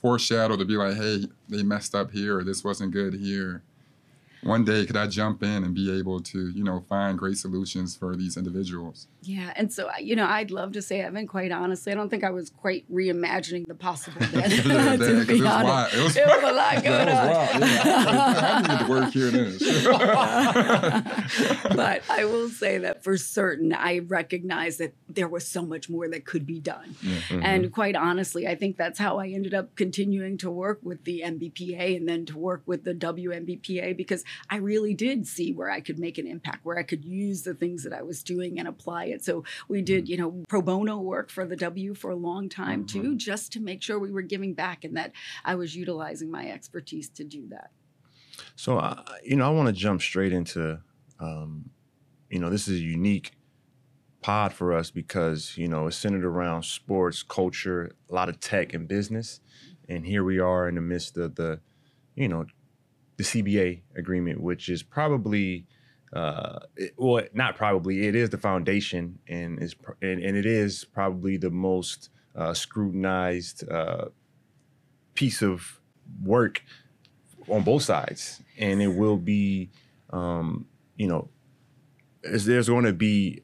[0.00, 3.62] foreshadow to be like, hey, they messed up here or this wasn't good here?
[4.42, 7.96] one day could I jump in and be able to, you know, find great solutions
[7.96, 9.06] for these individuals?
[9.24, 11.28] Yeah, and so you know, I'd love to say, I Evan.
[11.28, 14.20] Quite honestly, I don't think I was quite reimagining the possible.
[14.32, 14.62] Then, to
[15.26, 17.60] be it, was honest, it was it was a lot going on.
[17.60, 18.62] Yeah.
[18.64, 19.58] I need to work here and
[21.76, 26.08] but I will say that for certain, I recognize that there was so much more
[26.08, 26.96] that could be done.
[27.02, 27.16] Yeah.
[27.16, 27.42] Mm-hmm.
[27.44, 31.22] And quite honestly, I think that's how I ended up continuing to work with the
[31.24, 35.80] NBPA and then to work with the WNBPA because I really did see where I
[35.80, 38.66] could make an impact, where I could use the things that I was doing and
[38.66, 42.48] apply So we did, you know, pro bono work for the W for a long
[42.48, 45.12] time too, just to make sure we were giving back and that
[45.44, 47.70] I was utilizing my expertise to do that.
[48.56, 50.80] So, uh, you know, I want to jump straight into,
[51.18, 51.70] um,
[52.30, 53.32] you know, this is a unique
[54.22, 58.72] pod for us because, you know, it's centered around sports, culture, a lot of tech
[58.72, 59.40] and business.
[59.88, 61.60] And here we are in the midst of the,
[62.14, 62.46] you know,
[63.16, 65.66] the CBA agreement, which is probably,
[66.12, 70.46] uh, it, well, not probably, it is the foundation and is pr- and, and it
[70.46, 74.06] is probably the most uh, scrutinized uh,
[75.14, 75.80] piece of
[76.22, 76.62] work
[77.48, 79.70] on both sides, and it will be,
[80.10, 81.28] um, you know,
[82.22, 83.42] there's going to be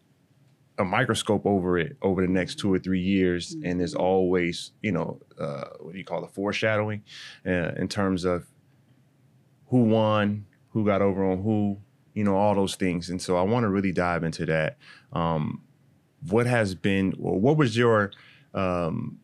[0.78, 4.92] a microscope over it over the next two or three years, and there's always, you
[4.92, 7.02] know, uh, what do you call it, foreshadowing,
[7.46, 8.46] uh, in terms of
[9.68, 11.78] who won, who got over on who,
[12.14, 14.76] you know, all those things, and so I want to really dive into that.
[15.12, 15.62] Um,
[16.28, 18.10] what has been, what was your,
[18.54, 19.18] um,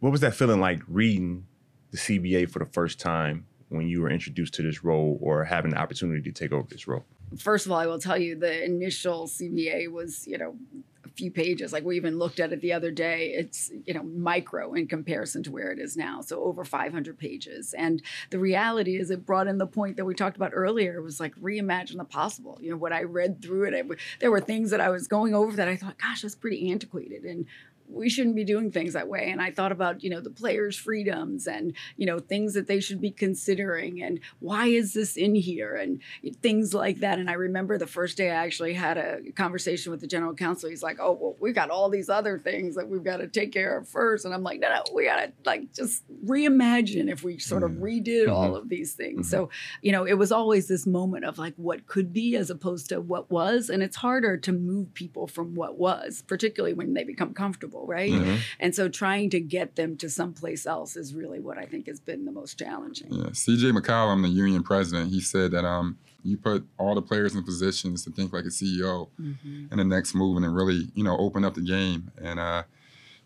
[0.00, 1.46] what was that feeling like reading
[1.90, 5.72] the CBA for the first time when you were introduced to this role or having
[5.72, 7.04] the opportunity to take over this role?
[7.38, 10.56] First of all, I will tell you the initial CBA was, you know,
[11.04, 11.72] a few pages.
[11.72, 13.32] Like we even looked at it the other day.
[13.34, 16.20] It's, you know, micro in comparison to where it is now.
[16.20, 17.74] So over 500 pages.
[17.74, 20.96] And the reality is it brought in the point that we talked about earlier.
[20.96, 22.58] It was like reimagine the possible.
[22.60, 23.86] You know, when I read through it, it
[24.20, 27.24] there were things that I was going over that I thought, gosh, that's pretty antiquated.
[27.24, 27.46] And
[27.88, 29.30] we shouldn't be doing things that way.
[29.30, 32.80] And I thought about, you know, the players' freedoms and, you know, things that they
[32.80, 36.00] should be considering and why is this in here and
[36.42, 37.18] things like that.
[37.18, 40.70] And I remember the first day I actually had a conversation with the general counsel.
[40.70, 43.52] He's like, oh, well, we got all these other things that we've got to take
[43.52, 44.24] care of first.
[44.24, 47.72] And I'm like, no, no, we got to like just reimagine if we sort of
[47.72, 47.84] mm-hmm.
[47.84, 48.56] redid all mm-hmm.
[48.56, 49.26] of these things.
[49.26, 49.36] Mm-hmm.
[49.36, 49.50] So,
[49.82, 53.00] you know, it was always this moment of like what could be as opposed to
[53.00, 53.70] what was.
[53.70, 58.12] And it's harder to move people from what was, particularly when they become comfortable right?
[58.12, 58.38] Mhm.
[58.60, 61.98] And so trying to get them to someplace else is really what I think has
[62.00, 63.12] been the most challenging.
[63.12, 67.34] Yeah, CJ McCollum, the union president, he said that um, you put all the players
[67.34, 69.72] in positions to think like a CEO Mhm.
[69.72, 72.10] in the next move and really, you know, open up the game.
[72.18, 72.62] And uh,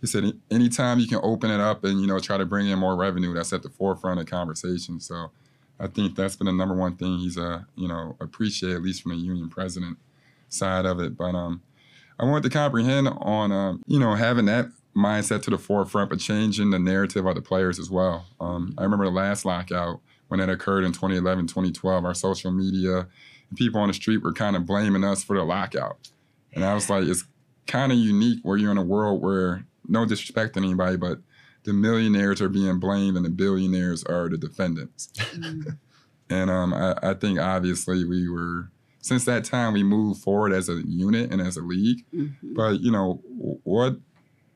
[0.00, 2.78] he said anytime you can open it up and, you know, try to bring in
[2.78, 4.98] more revenue, that's at the forefront of conversation.
[5.00, 5.30] So
[5.78, 9.02] I think that's been the number one thing he's, uh, you know, appreciated, at least
[9.02, 9.96] from the union president
[10.50, 11.16] side of it.
[11.16, 11.62] But um,
[12.20, 16.20] I wanted to comprehend on, um, you know, having that mindset to the forefront, but
[16.20, 18.26] changing the narrative of the players as well.
[18.38, 23.08] Um, I remember the last lockout when it occurred in 2011, 2012, our social media
[23.48, 26.10] and people on the street were kind of blaming us for the lockout.
[26.52, 27.24] And I was like, it's
[27.66, 31.20] kind of unique where you're in a world where, no disrespect to anybody, but
[31.64, 35.08] the millionaires are being blamed and the billionaires are the defendants.
[35.16, 35.78] Mm.
[36.32, 40.68] And um, I, I think obviously we were, since that time, we moved forward as
[40.68, 42.04] a unit and as a league.
[42.14, 42.34] Mhm.
[42.54, 43.20] But, you know,
[43.64, 43.96] what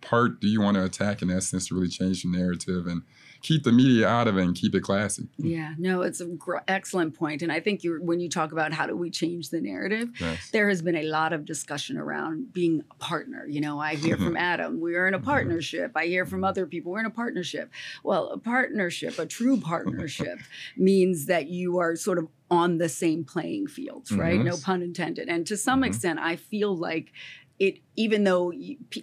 [0.01, 3.03] part do you want to attack in essence to really change the narrative and
[3.41, 5.29] keep the media out of it and keep it classy?
[5.39, 7.41] Yeah, no, it's a gr- excellent point.
[7.43, 10.51] And I think you when you talk about how do we change the narrative, Yes.
[10.51, 13.47] there has been a lot of discussion around being a partner.
[13.47, 15.93] You know, I hear from Adam, we're in a partnership.
[15.95, 17.71] I hear from other people, we're in a partnership.
[18.03, 20.39] Well, a partnership, a true partnership,
[20.77, 24.39] means that you are sort of on the same playing field, right?
[24.39, 24.45] Mhm.
[24.45, 25.29] No pun intended.
[25.29, 25.87] And to some Mhm.
[25.87, 27.13] extent, I feel like
[27.61, 28.53] it, even though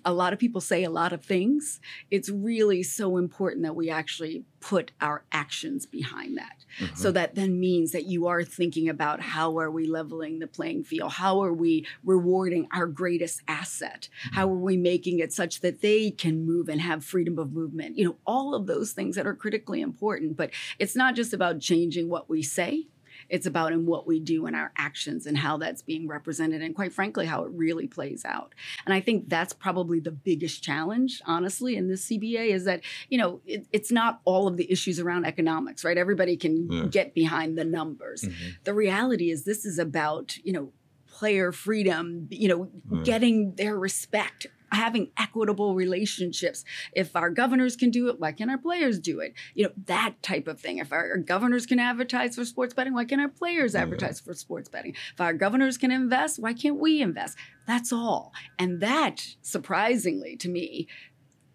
[0.04, 1.80] a lot of people say a lot of things,
[2.12, 6.66] it's really so important that we actually put our actions behind that.
[6.78, 6.96] Mm-hmm.
[6.96, 10.84] So that then means that you are thinking about how are we leveling the playing
[10.84, 11.14] field?
[11.14, 14.10] How are we rewarding our greatest asset?
[14.34, 17.98] How are we making it such that they can move and have freedom of movement?
[17.98, 20.36] You know, all of those things that are critically important.
[20.36, 22.88] But it's not just about changing what we say.
[23.32, 26.76] It's about in what we do in our actions and how that's being represented, and
[26.76, 28.54] quite frankly, how it really plays out.
[28.86, 33.18] And I think that's probably the biggest challenge, honestly, in this CBA is that you
[33.18, 35.98] know it, it's not all of the issues around economics, right?
[35.98, 36.86] Everybody can Yeah.
[36.88, 38.22] get behind the numbers.
[38.22, 38.50] Mm-hmm.
[38.66, 40.74] The reality is this is about you know
[41.08, 43.04] player freedom, you know, Yeah.
[43.04, 46.64] getting their respect having equitable relationships.
[46.94, 49.34] If our governors can do it, why can't our players do it?
[49.54, 50.78] You know, that type of thing.
[50.78, 54.70] If our governors can advertise for sports betting, why can't our players advertise for sports
[54.70, 54.96] betting?
[55.14, 57.38] If our governors can invest, why can't we invest?
[57.68, 58.34] That's all.
[58.58, 60.88] And that, surprisingly to me,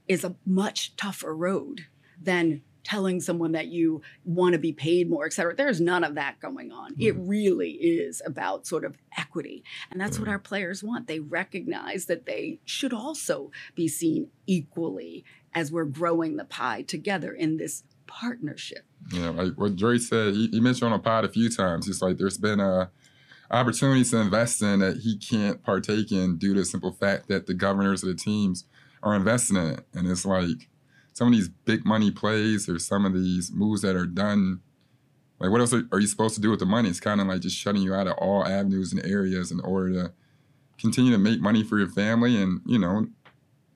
[0.09, 1.87] is a much tougher road
[2.20, 5.57] than telling someone that you want to be paid more, et cetera.
[5.57, 6.92] There's none of that going on.
[6.92, 7.01] Mm.
[7.01, 9.64] It really is about sort of equity.
[9.90, 10.20] And that's mm.
[10.20, 11.09] what our players want.
[11.09, 17.33] They recognize that they should also be seen equally as we're growing the pie together
[17.33, 18.85] in this partnership.
[19.12, 21.87] Yeah, like what Dre said, he, he mentioned on a pod a few times.
[21.87, 22.90] He's like there's been a
[23.51, 27.46] opportunities to invest in that he can't partake in due to the simple fact that
[27.46, 28.64] the governors of the teams
[29.03, 29.81] are investing in it.
[29.92, 30.68] And it's like
[31.16, 34.61] some of these big money plays or some of these moves that are done.
[35.38, 36.90] Like, what else are, are you supposed to do with the money?
[36.90, 39.94] It's kind of like just shutting you out of all avenues and areas in order
[39.94, 40.12] to
[40.79, 43.07] continue to make money for your family and, you know,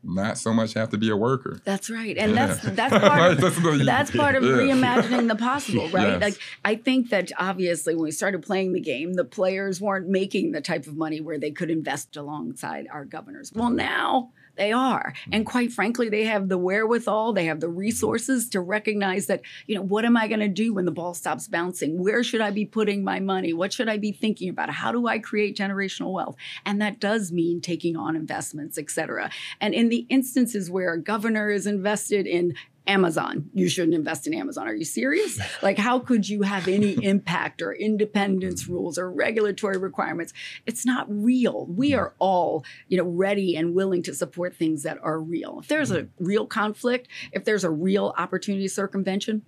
[0.02, 1.62] not so much have to be a worker.
[1.64, 2.14] That's right.
[2.18, 2.46] And yeah.
[2.46, 4.50] that's that's part of that's part of yeah.
[4.50, 6.08] reimagining the possible, right?
[6.08, 6.20] Yes.
[6.20, 10.52] Like I think that obviously when we started playing the game, the players weren't making
[10.52, 13.50] the type of money where they could invest alongside our governors.
[13.54, 15.14] Well, now they are.
[15.16, 15.30] Mm-hmm.
[15.32, 19.74] And quite frankly, they have the wherewithal, they have the resources to recognize that, you
[19.74, 21.98] know, what am I going to do when the ball stops bouncing?
[21.98, 23.54] Where should I be putting my money?
[23.54, 24.70] What should I be thinking about?
[24.70, 26.36] How do I create generational wealth?
[26.66, 29.30] And that does mean taking on investments, et cetera.
[29.60, 32.54] And in the instances where a governor is invested in
[32.90, 33.48] Amazon.
[33.54, 34.66] You shouldn't invest in Amazon.
[34.66, 35.38] Are you serious?
[35.62, 38.72] Like, how could you have any impact or independence mm-hmm.
[38.72, 40.32] rules or regulatory requirements?
[40.64, 41.66] It's not real.
[41.66, 42.00] We mm-hmm.
[42.00, 45.58] are all, you know, ready and willing to support things that are real.
[45.60, 46.24] If there's a mm-hmm.
[46.24, 49.42] real conflict, if there's a real opportunity circumvention,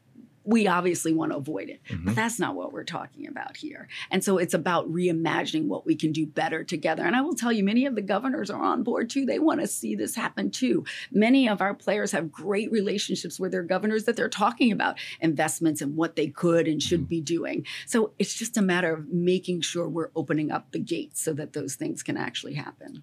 [0.44, 1.80] we obviously want to avoid it.
[1.88, 2.06] Mm-hmm.
[2.06, 3.88] But that's not what we're talking about here.
[4.10, 7.04] And so it's about reimagining what we can do better together.
[7.04, 9.24] And I will tell you, many of the governors are on board too.
[9.24, 10.84] They want to see this happen too.
[11.10, 15.80] Many of our players have great relationships with their governors that they're talking about investments
[15.80, 17.08] and what they could and should mm-hmm.
[17.08, 17.66] be doing.
[17.86, 21.52] So it's just a matter of making sure we're opening up the gates so that
[21.52, 23.02] those things can actually happen.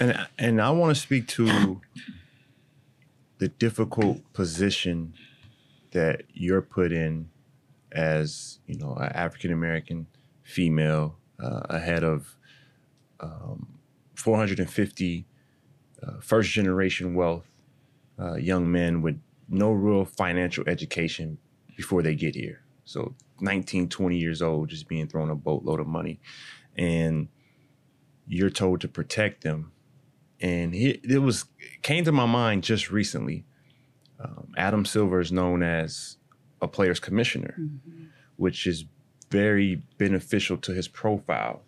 [0.00, 1.80] And and I want to speak to
[3.38, 5.14] the difficult position
[5.92, 7.28] that you're put in
[7.92, 10.06] as you know an African American
[10.42, 12.36] female uh, ahead of
[13.20, 13.78] um,
[14.14, 15.26] 450
[16.02, 17.46] uh, first generation wealth
[18.18, 21.38] uh, young men with no real financial education
[21.76, 22.62] before they get here.
[22.84, 26.20] So 19 20 years old just being thrown a boatload of money.
[26.76, 27.28] And
[28.26, 29.72] you're told to protect them.
[30.40, 31.44] And it was
[31.82, 33.44] came to my mind just recently
[34.62, 36.18] Adam Silver is known as
[36.60, 38.04] a player's commissioner, mm-hmm.
[38.36, 38.84] which is
[39.28, 41.62] very beneficial to his profile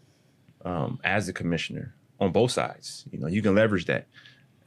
[0.64, 3.04] um, as a commissioner on both sides.
[3.10, 4.06] You know, you can leverage that.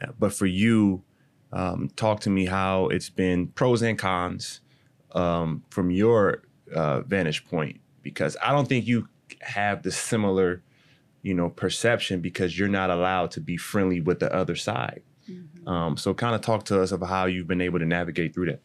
[0.02, 1.04] Uh, but for you,
[1.54, 4.60] um, talk to me how it's been pros and cons
[5.14, 6.44] um, from your
[6.76, 9.08] uh, vantage point, because I don't think you
[9.40, 10.62] have the similar,
[11.22, 15.04] you know, perception because you're not allowed to be friendly with the other side.
[15.30, 15.68] Mm-hmm.
[15.68, 18.48] Um, so, kind of talk to us about how you've been able to navigate through
[18.48, 18.62] that.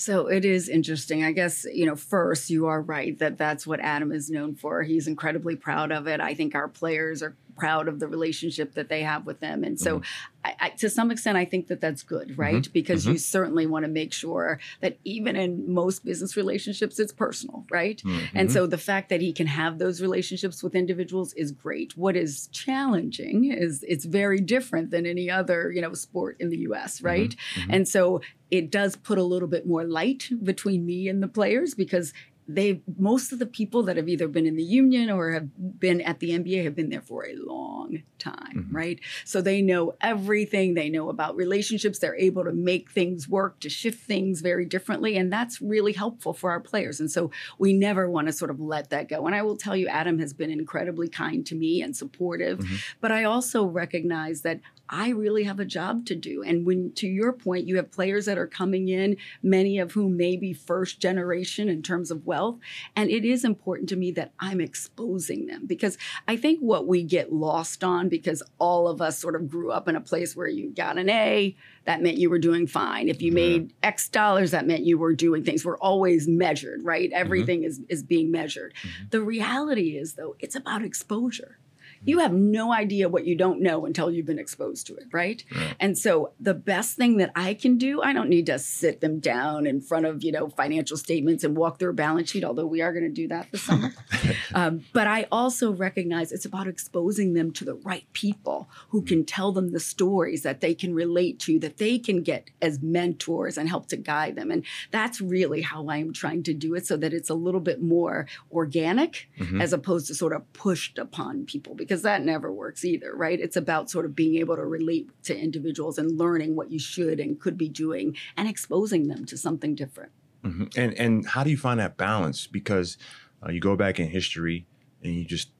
[0.00, 1.24] So it is interesting.
[1.24, 4.82] I guess, you know, first, you are right that that's what Adam is known for.
[4.82, 6.20] He's incredibly proud of it.
[6.20, 9.62] I think our players are proud of the relationship that they have with them.
[9.62, 10.04] And so, mm-hmm.
[10.42, 12.62] I, I, to some extent, I think that that's good, right?
[12.62, 12.72] Mm-hmm.
[12.72, 13.12] Because mm-hmm.
[13.12, 18.02] you certainly want to make sure that even in most business relationships, it's personal, right?
[18.04, 18.38] Mm-hmm.
[18.38, 21.96] And so, the fact that he can have those relationships with individuals is great.
[21.96, 26.58] What is challenging is it's very different than any other, you know, sport in the
[26.58, 27.06] U.S., mm-hmm.
[27.06, 27.36] right?
[27.56, 27.74] Mm-hmm.
[27.74, 31.74] And so, it does put a little bit more light between me and the players
[31.74, 32.12] because
[32.48, 36.00] they most of the people that have either been in the union or have been
[36.00, 38.76] at the NBA have been there for a long time, mm-hmm.
[38.76, 39.00] right?
[39.24, 40.74] So they know everything.
[40.74, 41.98] They know about relationships.
[41.98, 45.16] They're able to make things work, to shift things very differently.
[45.16, 47.00] And that's really helpful for our players.
[47.00, 49.26] And so we never want to sort of let that go.
[49.26, 52.58] And I will tell you, Adam has been incredibly kind to me and supportive.
[52.58, 52.76] Mm-hmm.
[53.00, 56.42] But I also recognize that I really have a job to do.
[56.42, 60.16] And when, to your point, you have players that are coming in, many of whom
[60.16, 62.58] may be first generation in terms of wealth.
[62.96, 67.04] And it is important to me that I'm exposing them because I think what we
[67.04, 70.48] get lost on, because all of us sort of grew up in a place where
[70.48, 73.08] you got an A, that meant you were doing fine.
[73.08, 75.64] If you made X dollars, that meant you were doing things.
[75.64, 77.10] We're always measured, right?
[77.10, 77.20] Mm-hmm.
[77.20, 77.68] Everything mm-hmm.
[77.68, 78.74] is, is being measured.
[78.74, 79.04] Mm-hmm.
[79.10, 81.58] The reality is, though, it's about exposure
[82.04, 85.44] you have no idea what you don't know until you've been exposed to it, right?
[85.54, 85.76] right?
[85.78, 89.20] And so the best thing that I can do, I don't need to sit them
[89.20, 92.66] down in front of, you know, financial statements and walk through a balance sheet, although
[92.66, 93.92] we are going to do that this summer.
[94.54, 99.24] um, but I also recognize it's about exposing them to the right people who can
[99.24, 103.58] tell them the stories that they can relate to, that they can get as mentors
[103.58, 104.50] and help to guide them.
[104.50, 107.82] And that's really how I'm trying to do it so that it's a little bit
[107.82, 109.60] more organic mm-hmm.
[109.60, 113.38] as opposed to sort of pushed upon people because that never works either, right?
[113.38, 117.20] It's about sort of being able to relate to individuals and learning what you should
[117.20, 120.12] and could be doing and exposing them to something different.
[120.44, 120.64] Mm-hmm.
[120.76, 122.46] And and how do you find that balance?
[122.46, 122.96] Because
[123.44, 124.66] uh, you go back in history
[125.02, 125.50] and you just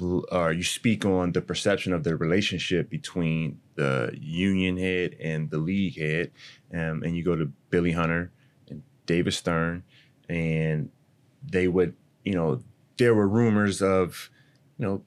[0.00, 5.58] uh, you speak on the perception of the relationship between the union head and the
[5.58, 6.30] league head,
[6.72, 8.30] um, and you go to Billy Hunter
[8.68, 9.82] and David Stern,
[10.28, 10.90] and
[11.42, 11.94] they would,
[12.24, 12.62] you know,
[12.96, 14.30] there were rumors of,
[14.78, 15.02] you know,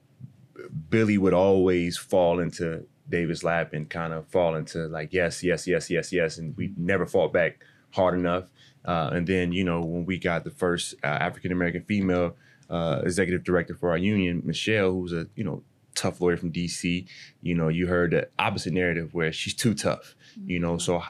[0.88, 5.66] Billy would always fall into David's lap and kind of fall into like yes, yes,
[5.66, 7.60] yes, yes, yes, and we never fought back
[7.90, 8.44] hard enough.
[8.84, 12.36] Uh, and then you know when we got the first uh, African American female
[12.70, 15.62] uh, executive director for our union, Michelle, who's a you know
[15.94, 17.06] tough lawyer from DC,
[17.42, 20.14] you know you heard the opposite narrative where she's too tough,
[20.46, 20.78] you know.
[20.78, 21.02] So,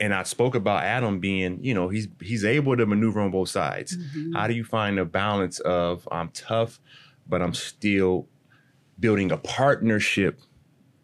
[0.00, 3.48] and I spoke about Adam being you know he's he's able to maneuver on both
[3.48, 3.96] sides.
[3.96, 4.34] Mm-hmm.
[4.34, 6.80] How do you find a balance of I'm tough,
[7.28, 8.28] but I'm still
[8.98, 10.40] building a partnership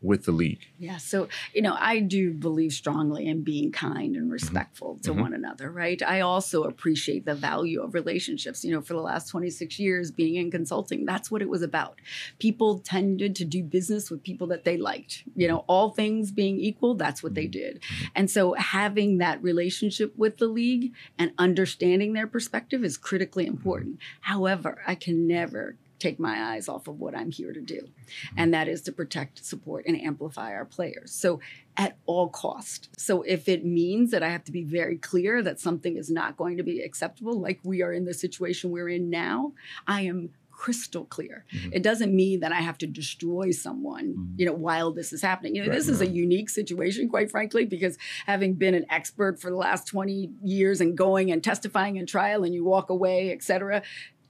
[0.02, 0.66] with the league?
[0.78, 0.96] Yeah.
[0.96, 4.32] So, you know, I do believe strongly in being kind and mm-hmm.
[4.32, 5.02] respectful mm-hmm.
[5.02, 5.20] to mm-hmm.
[5.20, 6.02] one another, right?
[6.02, 8.64] I also appreciate the value of relationships.
[8.64, 12.00] You know, for the last 26 years being in consulting, that's what it was about.
[12.38, 15.24] People tended to do business with people that they liked.
[15.36, 17.50] You know, all things being equal, that's what they mm-hmm.
[17.52, 17.80] did.
[17.80, 18.04] Mm-hmm.
[18.16, 23.98] And so having that relationship with the league and understanding their perspective is critically important.
[24.20, 27.88] However, I can never take my eyes off of what I'm here to do.
[28.36, 31.12] And that is to protect, support, and amplify our players.
[31.12, 31.40] So
[31.76, 32.90] at all cost.
[32.98, 36.36] So if it means that I have to be very clear that something is not
[36.36, 39.52] going to be acceptable, like we are in the situation we're in now,
[39.86, 40.30] I am
[40.62, 41.44] crystal clear.
[41.52, 41.70] Mm-hmm.
[41.72, 44.34] It doesn't mean that I have to destroy someone, mm-hmm.
[44.36, 45.56] you know, while this is happening.
[45.56, 49.40] You know, right, this is a unique situation, quite frankly, because having been an expert
[49.40, 53.32] for the last 20 years and going and testifying in trial and you walk away,
[53.32, 53.82] et cetera,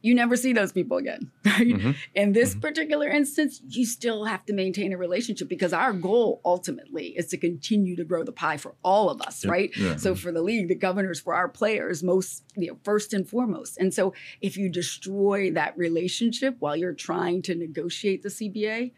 [0.02, 1.30] you never see those people again.
[1.52, 1.66] Right?
[1.66, 1.90] Mm-hmm.
[2.14, 2.60] In this mm-hmm.
[2.60, 7.36] particular instance, you still have to maintain a relationship because our goal ultimately is to
[7.36, 9.52] continue to grow the pie for all of us, yep.
[9.52, 9.76] right?
[9.76, 9.96] Yeah.
[9.96, 13.76] So for the league, the governors, for our players, most you know, first and foremost.
[13.76, 18.92] And so if you destroy that relationship while you're trying to negotiate the CBA,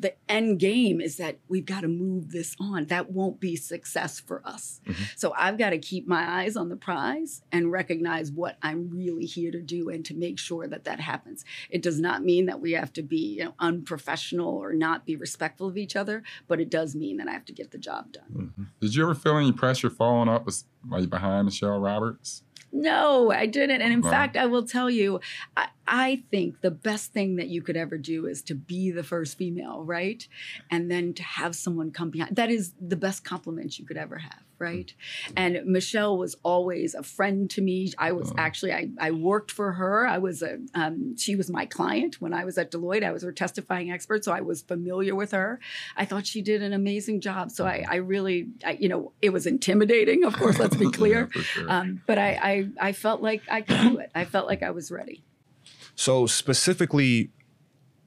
[0.00, 2.86] the end game is that we've got to move this on.
[2.86, 4.80] That won't be success for us.
[4.86, 5.02] Mm-hmm.
[5.16, 9.26] So I've got to keep my eyes on the prize and recognize what I'm really
[9.26, 11.44] here to do and to make sure that that happens.
[11.68, 15.16] It does not mean that we have to be you know, unprofessional or not be
[15.16, 18.12] respectful of each other, but it does mean that I have to get the job
[18.12, 18.24] done.
[18.34, 18.62] Mm-hmm.
[18.80, 20.48] Did you ever feel any pressure following up
[20.88, 22.42] like behind Michelle Roberts?
[22.72, 23.82] No, I didn't.
[23.82, 24.10] And in wow.
[24.10, 25.20] fact, I will tell you,
[25.56, 29.02] I, I, think the best thing that you could ever do is to be the
[29.02, 30.26] first female, right?
[30.70, 32.36] And then to have someone come behind.
[32.36, 34.92] That is the best compliment you could ever have right?
[35.36, 37.92] And Michelle was always a friend to me.
[37.98, 38.34] I was oh.
[38.38, 40.06] actually I, I worked for her.
[40.06, 43.02] I was a um, she was my client when I was at Deloitte.
[43.02, 45.58] I was her testifying expert, so I was familiar with her.
[45.96, 47.50] I thought she did an amazing job.
[47.50, 50.58] So I, I really I, you know it was intimidating, of course.
[50.58, 51.30] Let's be clear.
[51.34, 51.70] yeah, sure.
[51.70, 54.10] um, but I, I I felt like I could do it.
[54.14, 55.24] I felt like I was ready.
[55.94, 57.30] So specifically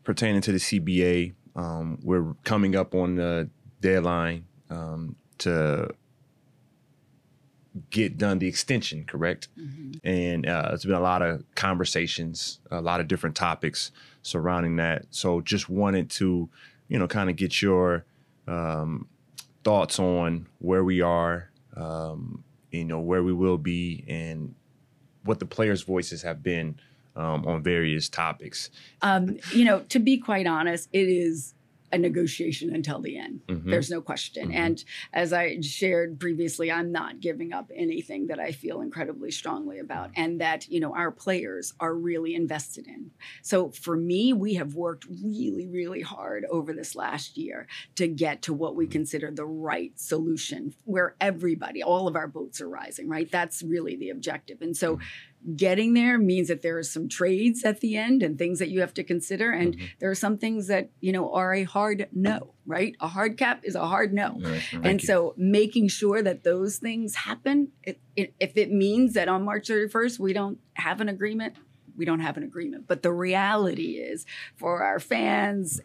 [0.03, 3.49] pertaining to the CBA, um, we're coming up on the
[3.81, 5.89] deadline um, to
[7.89, 9.47] get done the extension, correct?
[9.57, 10.07] Mm-hmm.
[10.07, 15.05] And uh, it's been a lot of conversations, a lot of different topics surrounding that.
[15.09, 16.49] So just wanted to,
[16.87, 18.05] you know, kind of get your
[18.47, 19.07] um,
[19.63, 24.55] thoughts on where we are, um, you know, where we will be, and
[25.23, 26.79] what the players' voices have been
[27.15, 28.69] um, on various topics.
[29.01, 31.53] Um, you know, to be quite honest, it is
[31.93, 33.41] a negotiation until the end.
[33.47, 33.69] Mm-hmm.
[33.69, 34.47] There's no question.
[34.47, 34.57] Mm-hmm.
[34.57, 34.83] And
[35.13, 40.09] as I shared previously, I'm not giving up anything that I feel incredibly strongly about
[40.15, 43.11] and that, you know, our players are really invested in.
[43.43, 48.41] So for me, we have worked really, really hard over this last year to get
[48.43, 53.07] to what we consider the right solution where everybody, all of our boats are rising,
[53.07, 53.29] right?
[53.29, 54.61] That's really the objective.
[54.61, 55.03] And so mm-hmm
[55.55, 58.79] getting there means that there are some trades at the end and things that you
[58.79, 59.85] have to consider and mm-hmm.
[59.99, 63.61] there are some things that you know are a hard no right a hard cap
[63.63, 64.39] is a hard no
[64.83, 69.43] and so making sure that those things happen it, it, if it means that on
[69.43, 71.55] march 31st we don't have an agreement
[71.95, 72.85] we don't have an agreement.
[72.87, 74.25] But the reality is,
[74.55, 75.81] for our fans,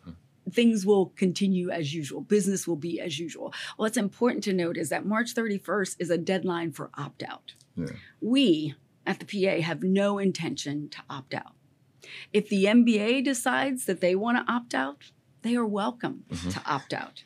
[0.50, 2.20] things will continue as usual.
[2.20, 3.52] Business will be as usual.
[3.76, 7.54] What's important to note is that March 31st is a deadline for opt out.
[7.76, 7.86] Yeah.
[8.20, 8.74] We
[9.08, 11.54] at the PA have no intention to opt out.
[12.32, 15.10] If the NBA decides that they want to opt out,
[15.42, 17.24] they are welcome to opt out.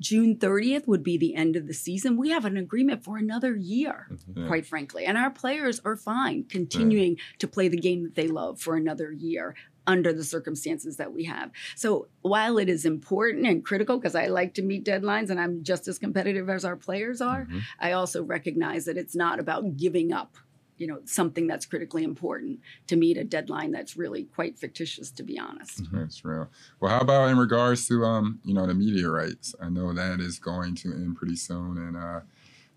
[0.00, 2.16] June 30th would be the end of the season.
[2.16, 4.46] We have an agreement for another year, Yeah.
[4.48, 5.04] quite frankly.
[5.04, 9.12] And our players are fine continuing to play the game that they love for another
[9.12, 9.54] year
[9.86, 11.50] under the circumstances that we have.
[11.76, 15.62] So while it is important and critical, because I like to meet deadlines and I'm
[15.62, 17.58] just as competitive as our players are, Mm-hmm.
[17.80, 20.36] I also recognize that it's not about giving up.
[20.78, 25.22] You know, something that's critically important to meet a deadline that's really quite fictitious, to
[25.22, 25.82] be honest.
[25.92, 26.48] That's real.
[26.80, 29.54] Well, how about in regards to um, you know, the media rights?
[29.60, 31.78] I know that is going to end pretty soon.
[31.78, 32.20] And uh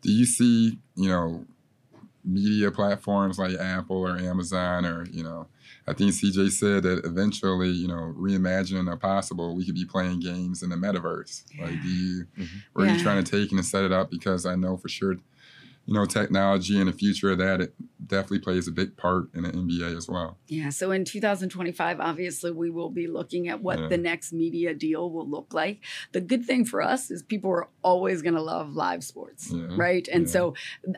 [0.06, 1.46] do you see, you know,
[2.24, 5.48] media platforms like Apple or Amazon or, you know,
[5.88, 10.20] I think CJ said that eventually, you know, reimagining the possible, we could be playing
[10.20, 11.44] games in the metaverse.
[11.60, 12.28] Like do you
[12.74, 14.12] where are you trying to take and set it up?
[14.12, 15.16] Because I know for sure
[15.86, 17.74] you know, technology and the future of that, it
[18.08, 20.38] definitely plays a big part in the NBA as well.
[20.48, 20.70] Yeah.
[20.70, 23.88] So in 2025, obviously, we will be looking at what Yeah.
[23.88, 25.80] the next media deal will look like.
[26.12, 29.68] The good thing for us is people are always going to love live sports, Yeah,
[29.76, 30.08] right?
[30.08, 30.32] And yeah.
[30.32, 30.54] so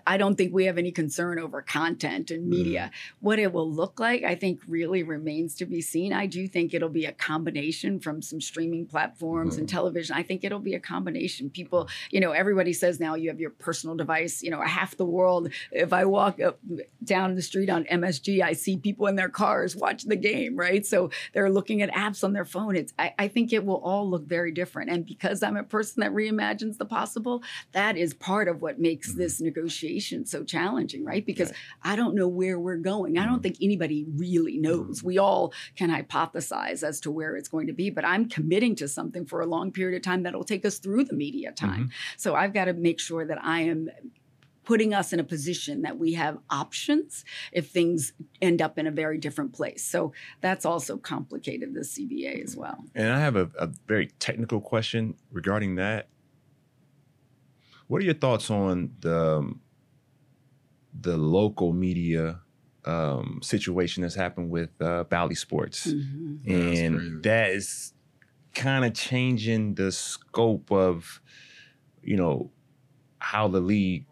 [0.06, 2.92] I don't think we have any concern over content and media.
[3.20, 6.12] What it will look like, I think, really remains to be seen.
[6.14, 10.16] I do think it'll be a combination from some streaming platforms and television.
[10.16, 11.50] I think it'll be a combination.
[11.50, 14.44] People, you know, everybody says now you have your personal device.
[14.44, 16.59] You know, half the world, if I walk up
[17.03, 20.86] down the street on MSG, I see people in their cars watching the game, right?
[20.86, 22.75] So they're looking at apps on their phone.
[22.75, 24.91] It's I, I think it will all look very different.
[24.91, 29.09] And because I'm a person that reimagines the possible, that is part of what makes
[29.09, 29.19] mm-hmm.
[29.19, 31.25] this negotiation so challenging, right?
[31.25, 31.51] Because
[31.84, 33.17] I don't know where we're going.
[33.17, 33.41] I don't mm-hmm.
[33.41, 34.99] think anybody really knows.
[34.99, 35.07] Mm-hmm.
[35.07, 38.88] We all can hypothesize as to where it's going to be, but I'm committing to
[38.88, 41.89] something for a long period of time that'll take us through the media time.
[42.17, 43.89] So I've got to make sure that I am
[44.68, 48.11] putting us in a position that we have options if things
[48.41, 49.82] end up in a very different place.
[49.82, 50.11] So
[50.41, 52.84] that's also complicated the CBA as well.
[52.93, 56.09] And I have a, a very technical question regarding that.
[57.88, 59.61] What are your thoughts on the um,
[60.99, 62.41] the local media
[62.84, 66.39] um, situation that's happened with uh, Bally Sports, Mhm.
[66.43, 66.86] Yeah, that's crazy.
[66.86, 67.93] and that is
[68.53, 71.22] kind of changing the scope of,
[72.01, 72.51] you know,
[73.20, 74.05] how the league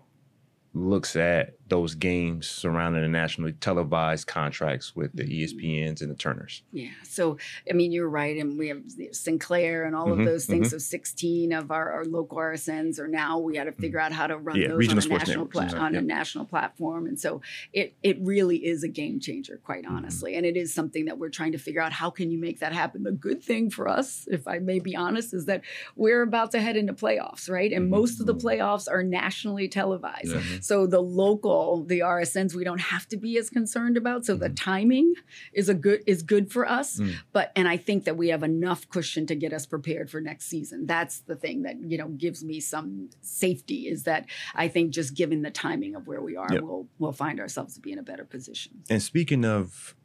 [0.75, 5.31] looks at those games surrounding the nationally televised contracts with the mm-hmm.
[5.63, 6.61] E ESPNs and the Turners.
[6.71, 6.89] Yeah.
[7.03, 7.37] So,
[7.69, 8.37] I mean, you're right.
[8.37, 10.67] And we have Sinclair and all of Mhm, those things.
[10.67, 10.77] Mm-hmm.
[10.77, 14.05] So, 16 of our, our local RSNs are now, we had to figure mm-hmm.
[14.05, 15.99] out how to run Yeah, those on, a national, pla- on yeah.
[15.99, 17.07] a national platform.
[17.07, 17.41] And so,
[17.73, 19.95] it, it really is a game changer, quite Mm-hmm.
[19.95, 20.35] honestly.
[20.35, 22.73] And it is something that we're trying to figure out how can you make that
[22.73, 23.03] happen.
[23.03, 25.61] The good thing for us, if I may be honest, is that
[25.95, 27.71] we're about to head into playoffs, right?
[27.71, 30.63] And most of the playoffs are nationally televised.
[30.63, 31.54] So the local,
[31.87, 34.25] the RSNs, we don't have to be as concerned about.
[34.25, 34.55] So the Mm-hmm.
[34.71, 35.13] timing
[35.53, 36.99] is a good is good for us.
[36.99, 37.15] Mm.
[37.33, 40.45] But and I think that we have enough cushion to get us prepared for next
[40.47, 40.85] season.
[40.85, 45.13] That's the thing that you know gives me some safety is that I think just
[45.15, 46.61] given the timing of where we are, Yep.
[46.63, 48.83] we'll we'll find ourselves to be in a better position.
[48.89, 49.95] And speaking of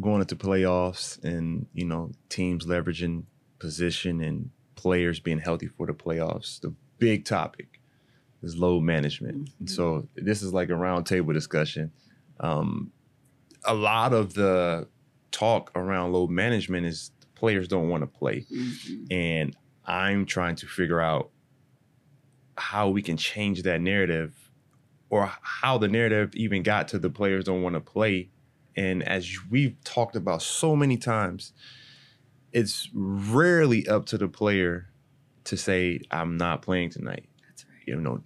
[0.00, 3.24] going into playoffs and you know teams leveraging
[3.58, 7.79] position and players being healthy for the playoffs, the big topic
[8.42, 9.50] is load management.
[9.58, 11.92] And so this is like a roundtable discussion.
[12.38, 12.92] Um,
[13.64, 14.88] a lot of the
[15.30, 19.06] talk around load management is players don't want to play, Mhm.
[19.10, 21.30] and I'm trying to figure out
[22.56, 24.50] how we can change that narrative
[25.08, 28.30] or how the narrative even got to the players don't want to play.
[28.76, 31.52] And as we've talked about so many times,
[32.52, 34.88] it's rarely up to the player
[35.44, 37.28] to say, I'm not playing tonight.
[37.46, 37.82] That's right.
[37.86, 38.22] You know,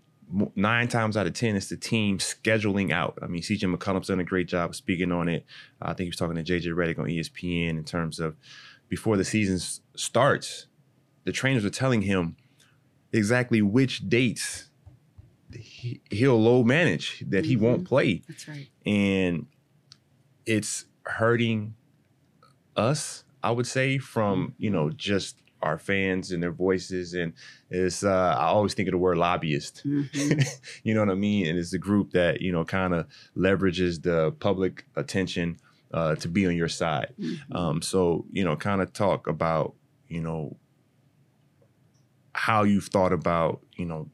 [0.57, 3.19] nine times out of 10, it's the team scheduling out.
[3.23, 5.45] I mean, CJ McCollum's done a great job of speaking on it.
[5.81, 8.37] I think he was talking to JJ Redick on ESPN in terms of
[8.89, 9.59] before the season
[9.97, 10.67] starts,
[11.25, 12.37] the trainers are telling him
[13.13, 14.71] exactly which dates
[15.53, 17.87] he, he'll low manage that he won't mm-hmm.
[17.87, 18.69] play That's right.
[18.85, 19.47] and
[20.47, 21.75] it's hurting
[22.77, 27.33] us i would say from you know just our fans and their voices and
[27.71, 30.45] it's uh i always think of the word lobbyist Mhm.
[30.85, 33.07] you know what i mean and it's a group that you know kind of
[33.37, 35.57] leverages the public attention
[35.93, 37.57] uh to be on your side Mhm.
[37.57, 39.75] um, so you know, kind of talk about
[40.09, 40.57] you know
[42.35, 44.11] how you've thought about you know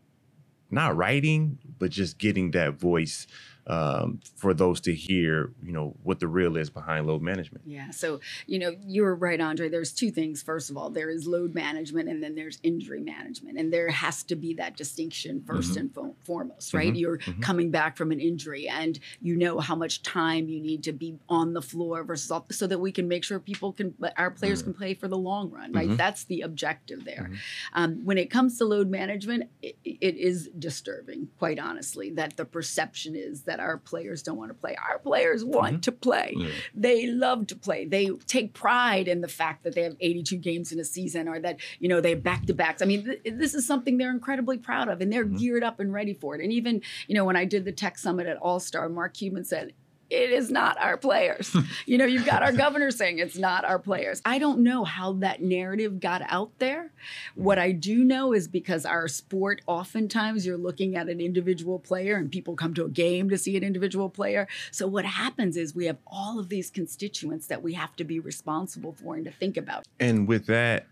[0.73, 3.27] not writing, but just getting that voice
[3.71, 7.63] um, for those to hear, you know, what the real is behind load management.
[7.67, 7.91] Yeah.
[7.91, 9.69] So, you know, you were right, Andre.
[9.69, 10.43] There's two things.
[10.43, 13.59] First of all, there is load management and then there's injury management.
[13.59, 15.79] And there has to be that distinction 1st Mm-hmm.
[15.79, 16.97] and fo- foremost, right?
[16.97, 20.93] You're coming back from an injury and you know how much time you need to
[20.93, 24.31] be on the floor versus off so that we can make sure people can, our
[24.33, 25.97] players can play for the long run, right?
[25.97, 27.31] That's the objective there.
[27.75, 32.45] Um, when it comes to load management, it, it is disturbing, quite honestly, that the
[32.47, 34.77] perception is that our players don't want to play.
[34.89, 35.81] Our players want mm-hmm.
[35.81, 36.37] to play.
[36.75, 37.85] They love to play.
[37.85, 41.39] They take pride in the fact that they have 82 games in a season or
[41.41, 42.83] that, you know, they have back to backs.
[42.83, 45.37] I mean, th- this is something they're incredibly proud of and they're mm-hmm.
[45.37, 46.41] geared up and ready for it.
[46.41, 49.45] And even, you know, when I did the tech summit at All Star, Mark Cuban
[49.45, 49.73] said,
[50.11, 51.53] it is not our players.
[51.53, 51.61] Hmm.
[51.87, 54.21] you know, you've got our governor saying it's not our players.
[54.25, 56.93] I don't know how that narrative got out there.
[57.35, 62.17] What I do know is because our sport, oftentimes you're looking at an individual player
[62.17, 64.49] and people come to a game to see an individual player.
[64.73, 68.19] So what happens is we have all of these constituents that we have to be
[68.19, 69.87] responsible for and to think about.
[69.99, 70.87] And with that,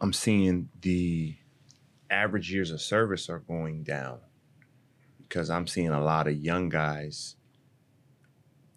[0.00, 1.36] I'm seeing the
[2.10, 4.18] average years of service are going down
[5.20, 7.36] because I'm seeing a lot of young guys.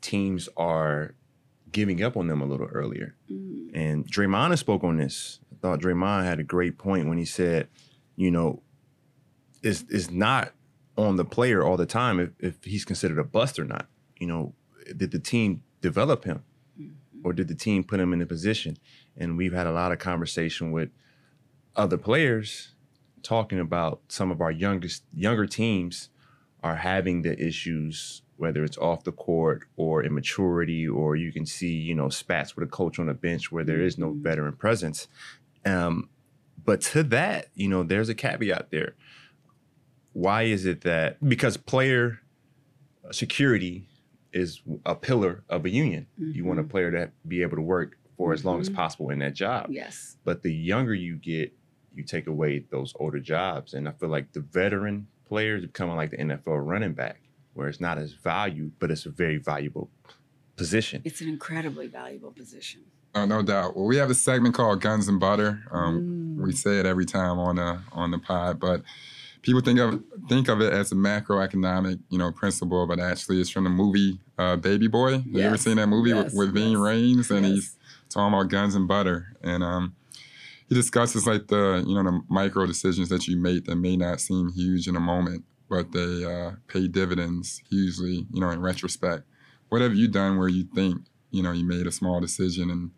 [0.02, 1.16] Teams are
[1.72, 3.16] giving up on them a little earlier.
[3.32, 3.76] Mm-hmm.
[3.76, 5.40] And Draymond spoke on this.
[5.52, 7.68] I thought Draymond had a great point when he said,
[8.16, 8.62] you know,
[9.64, 10.52] it's, it's not
[10.98, 13.88] on the player all the time if, if he's considered a bust or not.
[14.20, 14.54] You know,
[14.96, 16.44] did the team develop him?
[16.80, 17.26] Mm-hmm.
[17.26, 18.78] Or did the team put him in a position?
[19.16, 20.90] And we've had a lot of conversation with
[21.76, 22.74] other players
[23.24, 26.10] talking about some of our youngest younger teams
[26.64, 31.72] are having the issues whether it's off the court or immaturity or you can see
[31.72, 34.24] you know spats with a coach on the bench where there is no mm-hmm.
[34.24, 35.08] veteran presence.
[35.66, 36.10] Um,
[36.64, 38.96] but to that you know there's a caveat there.
[40.14, 42.20] Why is it that because player
[43.12, 43.88] security
[44.34, 46.08] is a pillar of a union.
[46.18, 46.72] You want a mm-hmm.
[46.72, 48.78] player to be able to work for as long as mm-hmm.
[48.78, 49.68] possible in that job.
[49.70, 50.18] Yes.
[50.24, 51.54] but the younger you get,
[51.94, 53.74] you take away those older jobs.
[53.74, 57.22] And I feel like the veteran players are becoming like the NFL running back,
[57.54, 59.90] where it's not as valued, but it's a very valuable
[60.56, 61.02] position.
[61.04, 62.82] It's an incredibly valuable position.
[63.14, 63.76] Oh, no doubt.
[63.76, 65.64] Well, we have a segment called Guns and Butter.
[65.72, 68.82] Um, We say it every time on the on the pod, but
[69.42, 73.50] people think of think of it as a macroeconomic, you know, principle, but actually it's
[73.50, 75.14] from the movie uh, Baby Boy.
[75.18, 77.32] Have you ever seen that movie yes, with, with Ving yes, Rhames?
[77.32, 77.54] And yes.
[77.54, 77.78] he's
[78.10, 79.36] talking about guns and butter.
[79.44, 79.96] And um,
[80.68, 84.20] he discusses like the, you know, the micro decisions that you make that may not
[84.20, 89.24] seem huge in a moment, but they uh, pay dividends hugely, you know, in retrospect.
[89.70, 90.98] What have you done where you think,
[91.32, 92.92] you know, you made a small decision and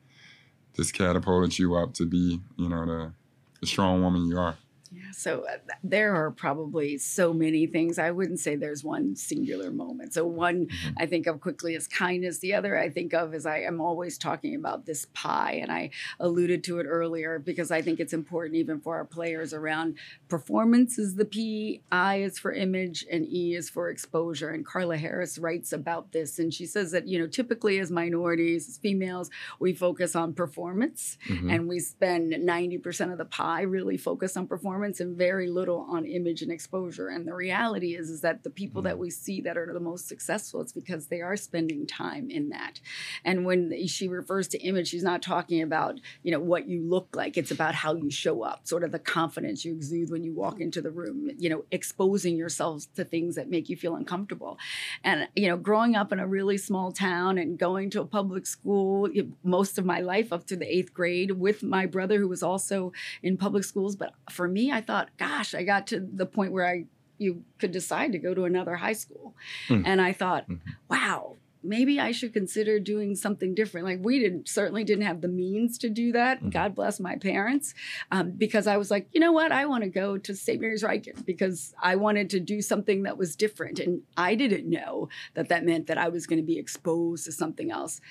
[0.76, 3.14] this catapulted you up to be, you know, the,
[3.62, 4.58] the strong woman you are?
[4.96, 7.98] Yeah, so uh, there are probably so many things.
[7.98, 10.14] I wouldn't say there's one singular moment.
[10.14, 10.68] So one
[11.00, 12.38] I think of quickly as kindness.
[12.40, 15.90] The other I think of is I am always talking about this pie, and I
[16.20, 19.98] alluded to it earlier because I think it's important even for our players around
[20.34, 24.50] performance is the P, I is for image, and E is for exposure.
[24.50, 28.68] And Carla Harris writes about this, and she says that you know typically as minorities,
[28.68, 29.30] as females,
[29.60, 31.52] we focus on performance, mm-hmm.
[31.52, 35.86] and we spend ninety percent of the pie really focused on performance and very little
[35.88, 37.10] on image and exposure.
[37.10, 39.02] And the reality is, is that the people that mm-hmm.
[39.02, 42.80] we see that are the most successful, it's because they are spending time in that.
[43.24, 47.16] And when she refers to image, she's not talking about, you know, what you look
[47.16, 47.38] like.
[47.38, 50.60] It's about how you show up, sort of the confidence you exude when you walk
[50.60, 54.58] into the room, you know, exposing yourselves to things that make you feel uncomfortable.
[55.04, 58.46] And, you know, growing up in a really small town and going to a public
[58.46, 59.10] school
[59.44, 62.94] most of my life up to the eighth grade with my brother who was also
[63.22, 63.96] in public schools.
[63.96, 66.86] But for me, I thought, gosh, I got to the point where I
[67.20, 69.36] you could decide to go to another high school.
[69.68, 69.84] Mm.
[69.86, 70.60] And I thought, Mhm.
[70.90, 73.86] wow, maybe I should consider doing something different.
[73.88, 76.42] Like we didn't certainly didn't have the means to do that.
[76.42, 76.52] Mhm.
[76.52, 77.74] God bless my parents,
[78.12, 80.60] um, because I was like, you know what, I want to go to St.
[80.60, 85.10] Mary's Ryken because I wanted to do something that was different, and I didn't know
[85.36, 88.02] that that meant that I was going to be exposed to something else.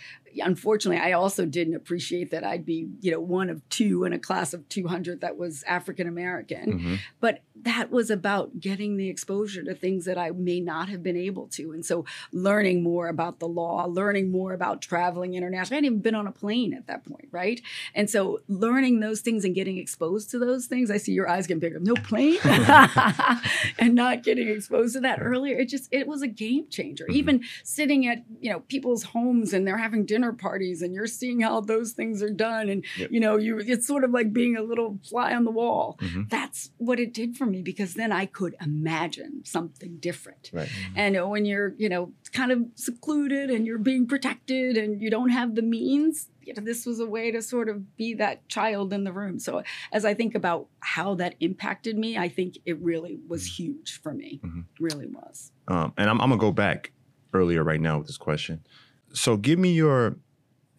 [0.42, 4.18] Unfortunately, I also didn't appreciate that I'd be, you know, one of two in a
[4.18, 6.98] class of 200 that was African American Mhm.
[7.20, 11.16] but that was about getting the exposure to things that I may not have been
[11.18, 11.72] able to.
[11.72, 15.74] And so learning more about the law, learning more about traveling internationally.
[15.74, 17.60] I hadn't even been on a plane at that point, right?
[17.92, 21.48] And so learning those things and getting exposed to those things, I see your eyes
[21.48, 21.80] getting bigger.
[21.80, 22.38] No plane,
[23.78, 25.58] and not getting exposed to that earlier.
[25.58, 27.04] It just it was a game changer.
[27.04, 27.16] Mm-hmm.
[27.16, 31.40] Even sitting at you know people's homes and they're having dinner parties and you're seeing
[31.40, 33.10] how those things are done, and yep.
[33.10, 35.98] you know you it's sort of like being a little fly on the wall.
[36.00, 36.22] Mm-hmm.
[36.28, 40.50] That's what it did for me because then I could imagine something different.
[40.52, 40.68] Right.
[40.68, 40.98] Mm-hmm.
[40.98, 45.28] And when you're you know kind of secluded and you're being protected and you don't
[45.28, 48.92] have the means, you know, this was a way to sort of be that child
[48.92, 49.38] in the room.
[49.38, 49.62] So
[49.92, 53.64] as I think about how that impacted me, I think it really was mm-hmm.
[53.64, 54.40] huge for me.
[54.42, 54.60] Mm-hmm.
[54.80, 55.52] Really was.
[55.68, 56.92] Um, and I'm, I'm, gonna go back
[57.34, 58.64] earlier right now with this question.
[59.12, 60.16] So give me your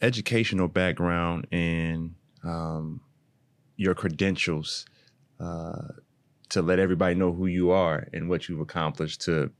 [0.01, 3.01] educational background and um,
[3.77, 4.85] your credentials
[5.39, 5.87] uh,
[6.49, 9.51] to let everybody know who you are and what you've accomplished to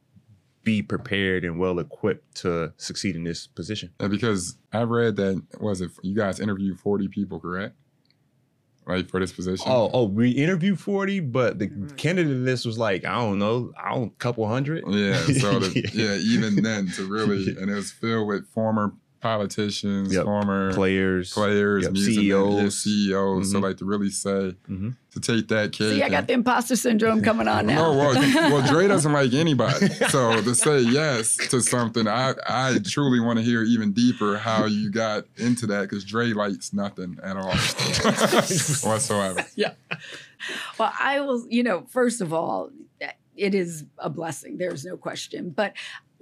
[0.64, 3.91] be prepared and well equipped to succeed in this position.
[3.99, 7.76] And because I read that was it you guys interviewed 40 people, correct?
[8.86, 9.66] Right for this position.
[9.70, 13.93] Oh, oh, we interviewed 40, but the candidate list was like, I don't know, I
[13.93, 14.84] don't couple hundred.
[14.88, 15.22] Yeah.
[15.39, 18.93] So the, yeah, even then to really and it was filled with former
[19.24, 20.26] politicians, yep.
[20.26, 21.95] former players, players, yep.
[21.95, 23.45] CEOs, yeah, CEOs.
[23.47, 23.51] Mm-hmm.
[23.51, 24.30] So like to really say
[24.69, 24.89] mm-hmm.
[25.11, 25.93] to take that cake.
[25.93, 27.93] See, I got the imposter syndrome coming on now.
[27.93, 28.13] no, well,
[28.51, 29.88] well, Dre doesn't like anybody.
[30.09, 34.65] So to say yes to something, I I truly want to hear even deeper how
[34.65, 37.47] you got into that because Dre likes nothing at all
[38.84, 39.45] whatsoever.
[39.55, 39.74] Yeah.
[40.78, 41.47] Well, I will.
[41.49, 42.69] You know, first of all,
[43.36, 44.57] it is a blessing.
[44.57, 45.51] There's no question.
[45.51, 45.74] But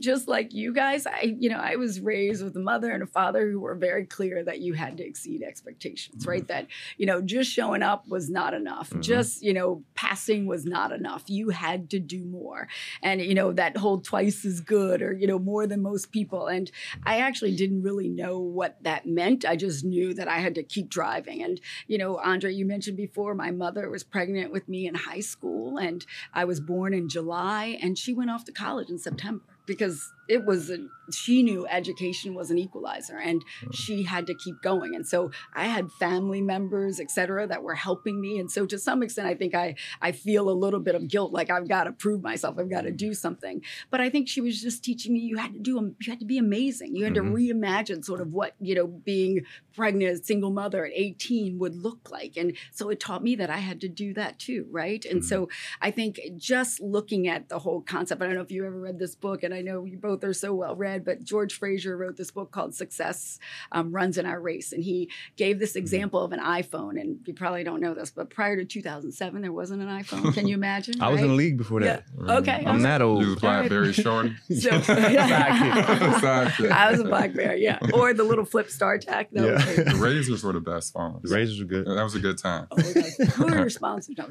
[0.01, 3.07] just like you guys, I, you know, I was raised with a mother and a
[3.07, 6.29] father who were very clear that you had to exceed expectations, mm-hmm.
[6.29, 6.47] right?
[6.47, 8.89] That, you know, just showing up was not enough.
[8.89, 9.01] Mm-hmm.
[9.01, 11.23] Just, you know, passing was not enough.
[11.27, 12.67] You had to do more.
[13.01, 16.47] And, you know, that whole twice as good or, you know, more than most people.
[16.47, 16.71] And
[17.05, 19.45] I actually didn't really know what that meant.
[19.45, 21.43] I just knew that I had to keep driving.
[21.43, 25.19] And, you know, Andre, you mentioned before, my mother was pregnant with me in high
[25.19, 29.50] school and I was born in July and she went off to college in September
[29.75, 30.77] because it was a,
[31.13, 33.75] she knew education was an equalizer and mm.
[33.75, 34.95] she had to keep going.
[34.95, 38.39] And so i had family members et cetera that were helping me.
[38.39, 41.33] And so to some extent i think i i feel a little bit of guilt
[41.33, 43.61] like i've got to prove myself i've got to do something.
[43.89, 46.25] But i think she was just teaching me you had to do you had to
[46.25, 46.95] be amazing.
[46.95, 47.35] You had mm-hmm.
[47.35, 49.41] to reimagine sort of what you know being
[49.75, 52.37] pregnant single mother at 18 would look like.
[52.37, 55.03] And so it taught me that i had to do that too right?
[55.03, 55.27] And mm-hmm.
[55.27, 55.49] so
[55.81, 58.97] i think just looking at the whole concept i don't know if you ever read
[58.97, 62.17] this book and i know you both are so well read, but George Fraser wrote
[62.17, 63.39] this book called Success
[63.71, 64.73] um, Runs in Our Race.
[64.73, 65.79] And he gave this mm-hmm.
[65.79, 66.99] example of an iPhone.
[66.99, 70.33] And you probably don't know this, but prior to 2007, there wasn't an iPhone.
[70.33, 71.01] Can you imagine?
[71.01, 71.13] I right?
[71.13, 72.03] was in the league before that.
[72.25, 72.37] Yeah.
[72.37, 72.63] Okay.
[72.65, 73.21] I'm that old.
[73.21, 74.35] You was Blackberry shorty.
[74.59, 77.79] so, I was a Blackberry, yeah.
[77.93, 79.27] Or the little flip StarTAC.
[79.31, 79.83] Yeah.
[79.83, 81.29] the Razors were the best phones.
[81.29, 81.87] The Razors were good.
[81.87, 82.67] That was a good time.
[82.71, 84.17] Oh, Who are responsive?
[84.17, 84.29] No,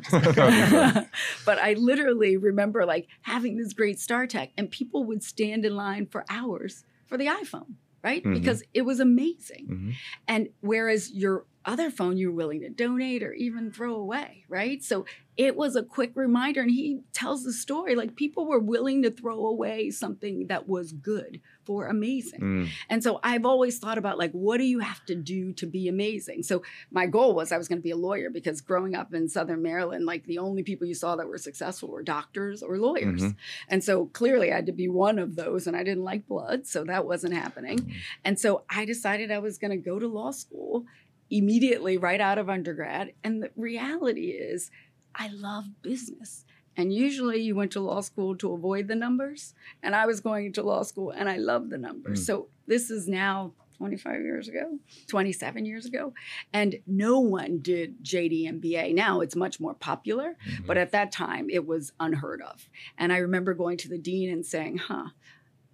[1.45, 6.07] but I literally remember like having this great StarTAC and people would stand in line
[6.07, 8.23] for hours for the iPhone, right?
[8.23, 8.35] Mm-hmm.
[8.35, 9.69] Because it was amazing.
[9.71, 9.91] Mm-hmm.
[10.29, 14.83] And whereas your other phone you're willing to donate or even throw away, right?
[14.83, 15.05] So
[15.41, 16.61] it was a quick reminder.
[16.61, 20.93] And he tells the story like people were willing to throw away something that was
[20.93, 22.41] good for amazing.
[22.41, 22.69] Mm.
[22.91, 25.89] And so I've always thought about like, what do you have to do to be
[25.89, 26.43] amazing?
[26.43, 29.31] So my goal was I was going to be a lawyer because growing up in
[29.31, 33.23] Southern Maryland, like the only people you saw that were successful were doctors or lawyers.
[33.23, 33.39] Mm-hmm.
[33.71, 35.67] And so clearly I had to be one of those.
[35.67, 36.67] And I didn't like blood.
[36.67, 37.79] So that wasn't happening.
[37.79, 37.99] Mm-hmm.
[38.27, 40.85] And so I decided I was going to go to law school
[41.31, 43.15] immediately right out of undergrad.
[43.25, 44.71] And the reality is,
[45.15, 46.45] I love business.
[46.77, 49.55] And usually you went to law school to avoid the numbers.
[49.83, 52.23] And I was going to law school and I love the numbers.
[52.23, 52.27] Mm.
[52.27, 56.13] So this is now 25 years ago, 27 years ago.
[56.53, 58.95] And no one did JD MBA.
[58.95, 60.67] Now it's much more popular, mm-hmm.
[60.67, 62.69] but at that time it was unheard of.
[62.99, 65.07] And I remember going to the dean and saying, huh,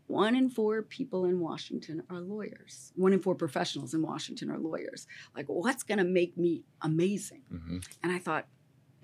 [0.06, 2.92] one in four people in Washington are lawyers.
[2.94, 5.08] One in four professionals in Washington are lawyers.
[5.34, 7.42] Like, what's going to make me amazing?
[7.52, 7.78] Mm-hmm.
[8.04, 8.46] And I thought,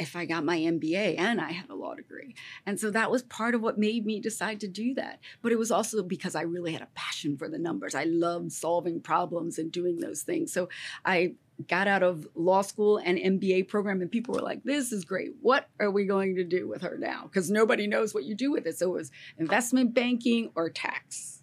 [0.03, 2.34] if I got my MBA and I had a law degree.
[2.66, 5.20] And so that was part of what made me decide to do that.
[5.40, 7.94] But it was also because I really had a passion for the numbers.
[7.94, 10.53] I loved solving problems and doing those things.
[10.53, 10.68] So
[11.05, 11.34] I
[11.68, 15.30] got out of law school and MBA program, and people were like, This is great.
[15.40, 17.24] What are we going to do with her now?
[17.24, 18.78] Because nobody knows what you do with it.
[18.78, 21.42] So it was investment banking or tax.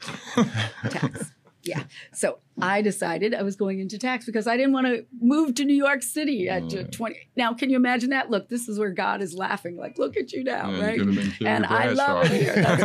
[0.90, 1.32] tax.
[1.68, 1.84] Yeah.
[2.12, 5.64] So I decided I was going into tax because I didn't want to move to
[5.64, 7.16] New York City at uh, 20.
[7.36, 8.30] Now, can you imagine that?
[8.30, 9.76] Look, this is where God is laughing.
[9.76, 10.96] Like, look at you now, Yeah, right?
[10.96, 12.54] you could've been Carrie And I love it here.
[12.56, 12.82] That's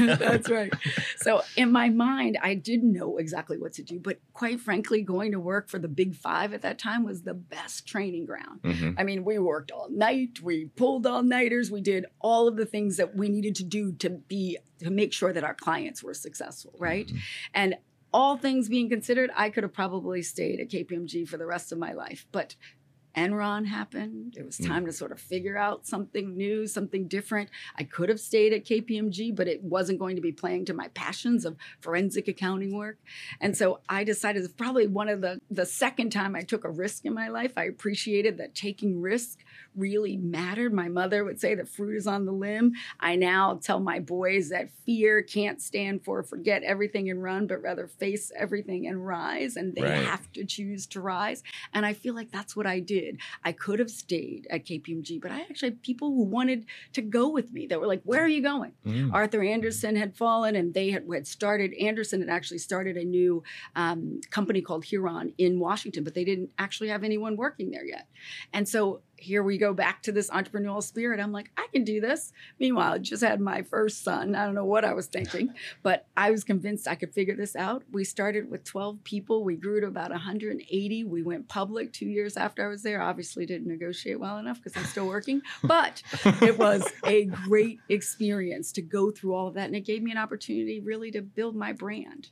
[0.00, 0.18] right.
[0.18, 0.72] That's right.
[1.16, 3.98] So in my mind, I didn't know exactly what to do.
[3.98, 7.34] But quite frankly, going to work for the Big Five at that time was the
[7.34, 8.60] best training ground.
[8.62, 8.94] Mhm.
[8.98, 12.66] I mean, we worked all night, we pulled all nighters, we did all of the
[12.66, 16.14] things that we needed to do to be to make sure that our clients were
[16.14, 17.10] successful, right?
[17.52, 17.74] And
[18.12, 21.78] all things being considered, I could have probably stayed at KPMG for the rest of
[21.78, 22.26] my life.
[22.32, 22.56] But
[23.16, 24.36] Enron happened.
[24.38, 24.66] It was Mm.
[24.66, 27.50] time to sort of figure out something new, something different.
[27.76, 30.88] I could have stayed at KPMG, but it wasn't going to be playing to my
[30.88, 32.98] passions of forensic accounting work.
[33.40, 36.70] And so I decided it's probably one of the the second time I took a
[36.70, 37.52] risk in my life.
[37.56, 39.38] I appreciated that taking risk
[39.76, 40.72] really mattered.
[40.72, 42.72] My mother would say the fruit is on the limb.
[43.00, 47.62] I now tell my boys that fear can't stand for forget everything and run, but
[47.62, 49.56] rather face everything and rise.
[49.56, 50.04] And they Right.
[50.04, 51.42] have to choose to rise.
[51.72, 53.18] And I feel like that's what I did.
[53.44, 57.28] I could have stayed at KPMG, but I actually had people who wanted to go
[57.28, 58.72] with me that were like, Where are you going?
[58.86, 59.12] Mm.
[59.12, 61.72] Arthur Andersen had fallen, and they had, had started.
[61.74, 63.42] Andersen had actually started a new
[63.76, 68.08] um, company called Huron in Washington, but they didn't actually have anyone working there yet.
[68.52, 71.20] And so here we go back to this entrepreneurial spirit.
[71.20, 72.32] I'm like, I can do this.
[72.58, 74.34] Meanwhile, I just had my first son.
[74.34, 75.52] I don't know what I was thinking,
[75.82, 77.82] but I was convinced I could figure this out.
[77.90, 79.44] We started with 12 people.
[79.44, 81.04] We grew to about 180.
[81.04, 83.02] We went public two years after I was there.
[83.02, 86.02] Obviously, didn't negotiate well enough because I'm still working, but
[86.40, 89.66] it was a great experience to go through all of that.
[89.66, 92.28] And it gave me an opportunity really to build my brand.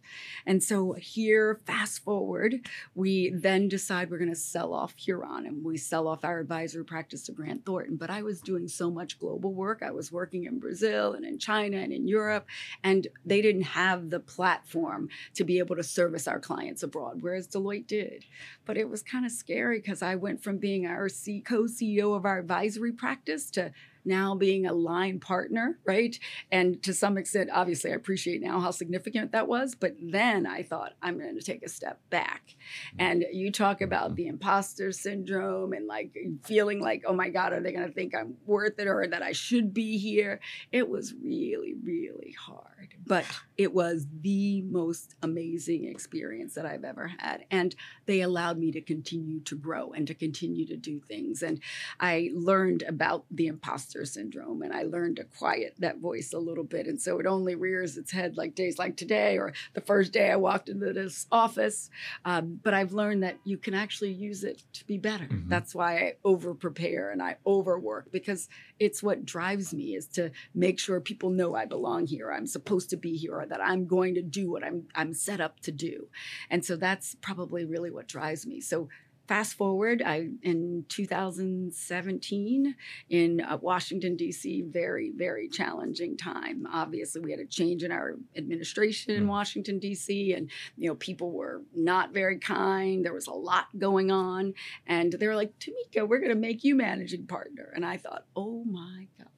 [0.46, 5.64] And so here, fast forward, we then decide we're going to sell off Huron and
[5.64, 6.40] we sell off our
[6.84, 7.96] practice to Grant Thornton.
[7.96, 9.82] But I was doing so much global work.
[9.82, 12.46] I was working in Brazil and in China and in Europe,
[12.82, 17.48] and they didn't have the platform to be able to service our clients abroad, whereas
[17.48, 18.24] Deloitte did.
[18.64, 22.24] But it was kind of scary because I went from being our co CEO of
[22.24, 23.72] our advisory practice to
[24.06, 26.18] now being a line partner, right?
[26.50, 29.74] And to some extent, obviously, I appreciate now how significant that was.
[29.74, 32.54] But then I thought, I'm going to take a step back.
[32.98, 34.16] And you talk about mm-hmm.
[34.16, 38.14] the imposter syndrome and like feeling like, oh my God, are they going to think
[38.14, 40.40] I'm worth it or that I should be here?
[40.72, 42.75] It was really, really hard.
[43.06, 43.24] But
[43.56, 47.44] it was the most amazing experience that I've ever had.
[47.50, 47.74] And
[48.06, 51.42] they allowed me to continue to grow and to continue to do things.
[51.42, 51.60] And
[52.00, 56.64] I learned about the imposter syndrome and I learned to quiet that voice a little
[56.64, 56.86] bit.
[56.86, 60.30] And so it only rears its head like days like today or the first day
[60.30, 61.90] I walked into this office.
[62.24, 65.26] Um, but I've learned that you can actually use it to be better.
[65.26, 65.48] Mhm.
[65.48, 68.48] That's why I over prepare and I overwork because
[68.78, 72.30] it's what drives me is to make sure people know I belong here.
[72.30, 75.40] I'm supposed to be here or that I'm going to do what I'm I'm set
[75.40, 76.08] up to do.
[76.50, 78.60] And so that's probably really what drives me.
[78.60, 78.88] So
[79.28, 82.74] fast forward I in 2017
[83.10, 84.62] in uh, Washington D.C.
[84.62, 86.66] very very challenging time.
[86.72, 90.32] Obviously, we had a change in our administration in Washington D.C.
[90.32, 93.04] and you know people were not very kind.
[93.04, 94.54] There was a lot going on,
[94.86, 98.26] and they were like, "Tamika, we're going to make you managing partner." And I thought,
[98.34, 99.28] "Oh my god."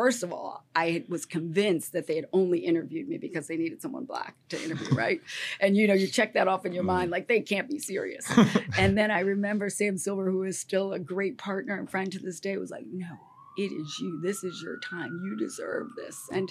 [0.00, 3.82] First of all, I was convinced that they had only interviewed me because they needed
[3.82, 5.20] someone black to interview, right?
[5.60, 7.12] and you know, you check that off in your mind, mm.
[7.12, 8.26] like they can't be serious.
[8.78, 12.18] and then I remember Sam Silver, who is still a great partner and friend to
[12.18, 13.14] this day, was like, "No,
[13.58, 14.18] it is you.
[14.22, 15.20] This is your time.
[15.22, 16.50] You deserve this." And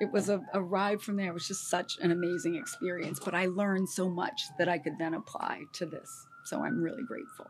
[0.00, 1.28] it was a, a ride from there.
[1.28, 3.20] It was just such an amazing experience.
[3.22, 6.26] But I learned so much that I could then apply to this.
[6.46, 7.46] So I'm really grateful.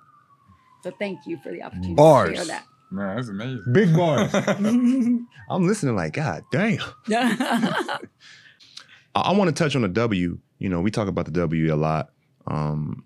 [0.82, 2.66] So thank you for the opportunity to share that.
[2.90, 3.64] Man, that's amazing.
[3.72, 4.30] Big bars.
[4.34, 6.78] I'm listening like, God damn.
[7.08, 7.98] I,
[9.14, 10.38] I want to touch on the W.
[10.58, 12.10] You know, we talk about the W a lot.
[12.46, 13.04] Um,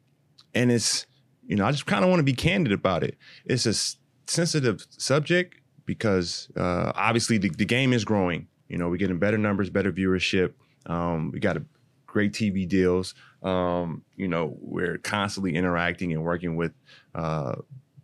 [0.55, 1.07] and it's,
[1.47, 3.16] you know, I just kind of want to be candid about it.
[3.45, 5.57] It's a s- sensitive subject
[5.87, 8.49] because uh, obviously the, the game is growing.
[8.68, 10.53] You know, we're getting better numbers, better viewership.
[10.87, 11.64] Um, we got a
[12.07, 13.14] great TV deals.
[13.43, 16.72] Um, you know, we're constantly interacting and working with
[17.14, 17.57] uh,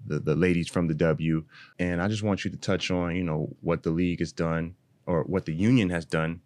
[0.07, 1.45] the, the ladies from the W.
[1.79, 4.75] And I just want you to touch on, you know, what the league has done
[5.07, 6.41] or what the union has done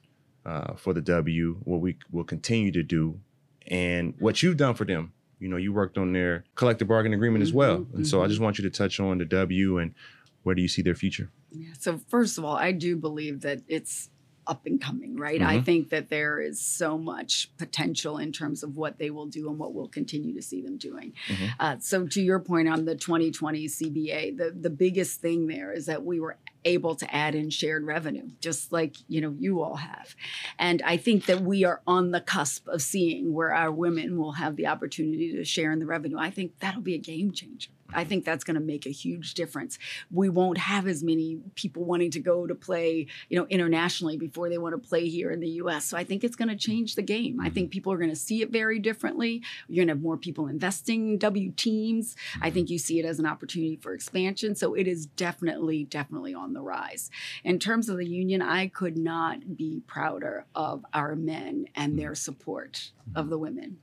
[0.44, 3.20] uh, for the W, what we will continue to do,
[3.66, 5.12] and what you've done for them.
[5.38, 7.80] You know, you worked on their collective bargaining agreement as well.
[7.80, 8.28] Mhm, And so I mhm.
[8.30, 9.94] just want you to touch on the W and
[10.42, 11.30] where do you see their future?
[11.52, 14.10] Yeah, So first of all, I do believe that it's
[14.50, 15.40] up and coming, right?
[15.40, 19.48] I think that there is so much potential in terms of what they will do
[19.48, 21.12] and what we'll continue to see them doing.
[21.60, 25.86] Uh, so to your point on the 2020 CBA, the the biggest thing there is
[25.86, 29.76] that we were able to add in shared revenue just like you know you all
[29.76, 30.14] have.
[30.58, 34.32] And i think that we are on the cusp of seeing where our women will
[34.32, 36.18] have the opportunity to share in the revenue.
[36.18, 39.34] I think that'll be a game changer I think that's going to make a huge
[39.34, 39.78] difference.
[40.10, 44.48] We won't have as many people wanting to go to play, you know, internationally before
[44.48, 45.84] they want to play here in the U.S.
[45.86, 47.40] So I think it's going to change the game.
[47.40, 49.42] I think people are going to see it very differently.
[49.68, 52.16] You're going to have more people investing W teams.
[52.40, 54.54] I think you see it as an opportunity for expansion.
[54.54, 57.10] So it is definitely, definitely on the rise.
[57.44, 62.14] In terms of the union, I could not be prouder of our men and their
[62.14, 63.78] support of the women.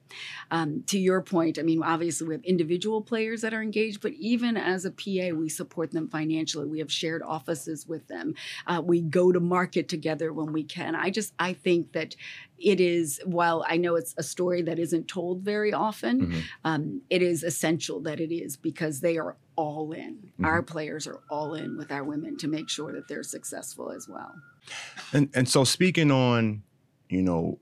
[0.51, 4.13] Um, to your point, I mean, obviously we have individual players that are engaged, but
[4.13, 6.65] even as a PA, we support them financially.
[6.65, 8.35] We have shared offices with them.
[8.65, 10.95] Uh, we go to market together when we can.
[10.95, 12.15] I just, I think that
[12.57, 17.21] it is, while I know it's a story that isn't told very often, um, it
[17.21, 20.31] is essential that it is because they are all in.
[20.43, 24.07] Our players are all in with our women to make sure that they're successful as
[24.07, 24.33] well.
[25.13, 26.63] And and so speaking on,
[27.09, 27.59] you know,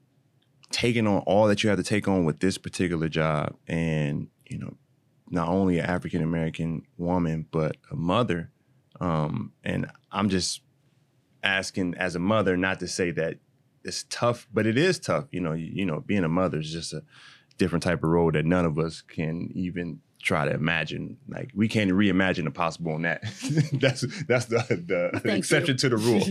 [0.71, 4.57] taking on all that you have to take on with this particular job and, you
[4.57, 4.75] know,
[5.30, 8.51] not only an African American woman, but a mother.
[8.99, 10.61] Um, and I'm just
[11.43, 13.38] asking as a mother, not to say that
[13.84, 15.26] it's tough, but it is tough.
[15.32, 17.03] You know, you, you know, being a mother is just a
[17.57, 21.17] different type of role that none of us can even try to imagine.
[21.30, 23.21] Like we can't reimagine the possible on that.
[23.73, 25.80] that's that's the, the Thank exception you.
[25.80, 26.23] to the rule.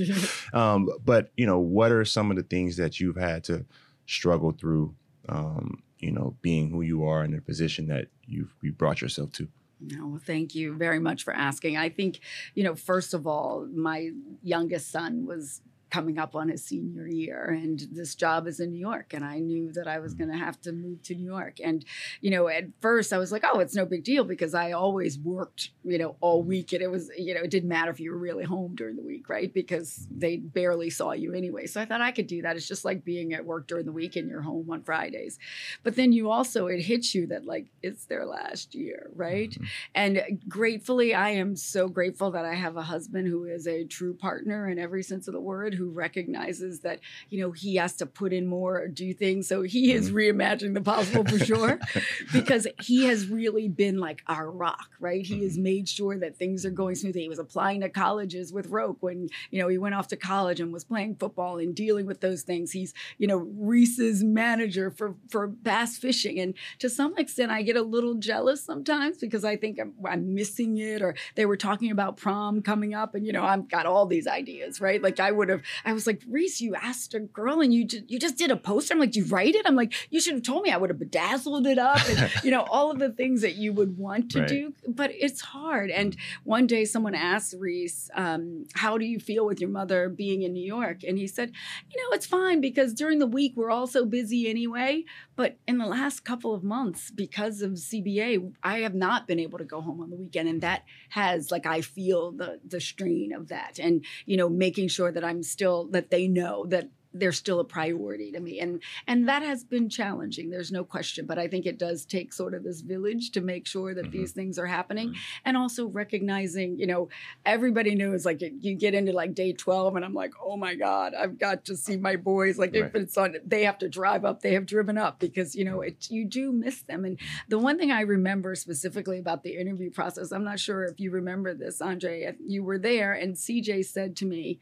[0.52, 3.64] um, but you know, what are some of the things that you've had to
[4.06, 4.94] struggle through?
[5.28, 9.32] Um, you know, being who you are in the position that you've you brought yourself
[9.32, 9.48] to.
[9.80, 11.76] No, well, thank you very much for asking.
[11.76, 12.20] I think,
[12.54, 14.10] you know, first of all, my
[14.42, 15.60] youngest son was
[15.94, 19.38] coming up on his senior year and this job is in New York and I
[19.38, 20.18] knew that I was mm.
[20.18, 21.58] going to have to move to New York.
[21.62, 21.84] And
[22.20, 25.20] you know at first I was like oh it's no big deal because I always
[25.20, 26.46] worked you know all mm.
[26.46, 28.96] week and it was you know it didn't matter if you were really home during
[28.96, 29.54] the week right?
[29.54, 31.66] Because they barely saw you anyway.
[31.66, 32.56] So I thought I could do that.
[32.56, 35.38] It's just like being at work during the week and you're home on Fridays.
[35.84, 39.50] But then you also it hits you that like it's their last year right?
[39.50, 39.64] Mm-hmm.
[39.94, 44.14] And gratefully I am so grateful that I have a husband who is a true
[44.14, 48.06] partner in every sense of the word who recognizes that you know he has to
[48.06, 49.48] put in more or do things.
[49.48, 50.40] So he is mm-hmm.
[50.40, 51.78] reimagining the possible for sure
[52.32, 55.24] because he has really been like our rock right?
[55.24, 55.62] He has mm-hmm.
[55.62, 57.22] made sure that things are going smoothly.
[57.22, 60.60] He was applying to colleges with roke when you know he went off to college
[60.60, 62.72] and was playing football and dealing with those things.
[62.72, 66.40] He's you know reese's manager for for bass fishing.
[66.40, 70.34] And to some extent i get a little jealous sometimes because i think i'm, I'm
[70.34, 73.86] missing it or they were talking about prom coming up and you know i've got
[73.86, 75.02] all these ideas right?
[75.02, 78.10] Like i would have i was like reese you asked a girl and you just
[78.10, 78.94] you just did a poster.
[78.94, 79.66] I'm like do you write it?
[79.66, 80.70] I'm like you should have told me.
[80.70, 83.72] I would have bedazzled it up and you know all of the things that you
[83.72, 84.48] would want to Right.
[84.48, 84.74] do.
[84.88, 85.90] But it's hard.
[85.90, 90.42] And one day someone asked reese um, how do you feel with your mother being
[90.42, 91.02] in new york?
[91.06, 91.52] And he said
[91.92, 95.04] you know it's fine because during the week we're all so busy anyway.
[95.36, 99.58] But in the last couple of months because of cba i have not been able
[99.58, 100.48] to go home on the weekend.
[100.48, 103.78] And that has like i feel the the strain of that.
[103.78, 106.86] And you know making sure that i'm still that they know that
[107.16, 108.58] they're still a priority to me.
[108.58, 111.26] And and that has been challenging there's no question.
[111.30, 114.10] But i think it does take sort of this village to make sure that Mhm.
[114.16, 115.14] these things are happening.
[115.44, 117.02] And also recognizing you know
[117.46, 121.14] everybody knows like you get into like day 12 and i'm like oh my god
[121.14, 122.58] i've got to see my boys.
[122.58, 125.64] Like if it's on they have to drive up they have driven up because you
[125.68, 127.04] know it you do miss them.
[127.04, 127.16] And
[127.48, 131.12] the one thing i remember specifically about the interview process i'm not sure if you
[131.12, 134.58] remember this andre you were there and cj said to me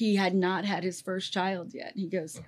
[0.00, 2.40] he had not had his first child yet he goes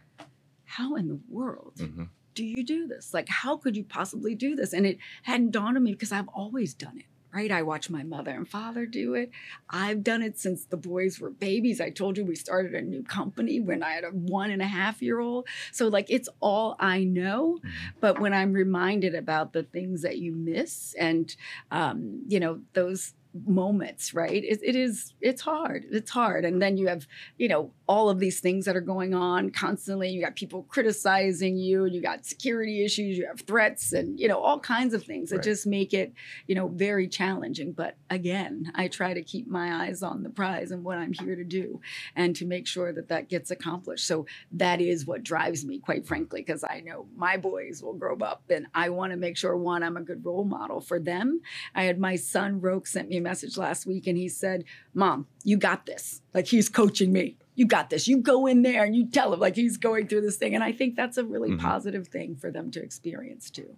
[0.76, 2.09] how in the world Mhm.
[2.34, 3.12] do you do this?
[3.12, 4.72] Like, how could you possibly do this?
[4.72, 7.51] And it hadn't dawned on me because I've always done it, right?
[7.51, 9.30] I watch my mother and father do it.
[9.68, 11.80] I've done it since the boys were babies.
[11.80, 14.68] I told you we started a new company when I had a one and a
[14.68, 15.49] half year old.
[15.72, 17.59] So, like, it's all I know.
[18.01, 21.34] But when I'm reminded about the things that you miss and,
[21.72, 23.14] um, you know, those
[23.47, 24.43] moments right?
[24.45, 26.45] It, it is it's hard it's hard.
[26.45, 30.11] And then you have you know all of these things that are going on constantly.
[30.11, 34.28] You got people criticizing you and you got security issues you have threats and you
[34.28, 35.45] know all kinds of things that Right.
[35.45, 36.12] just make it
[36.47, 37.72] you know very challenging.
[37.72, 41.36] But again i try to keep my eyes on the prize and what i'm here
[41.36, 41.80] to do
[42.16, 44.07] and to make sure that that gets accomplished.
[44.07, 48.16] So that is what drives me quite frankly because i know my boys will grow
[48.18, 51.41] up and i want to make sure one i'm a good role model for them.
[51.74, 54.64] I had my son roke sent me a message last week and he said
[54.95, 58.07] mom you got this like he's coaching me you got this.
[58.07, 60.55] You go in there and you tell him like he's going through this thing.
[60.55, 61.59] And I think that's a really Mhm.
[61.59, 63.70] positive thing for them to experience too.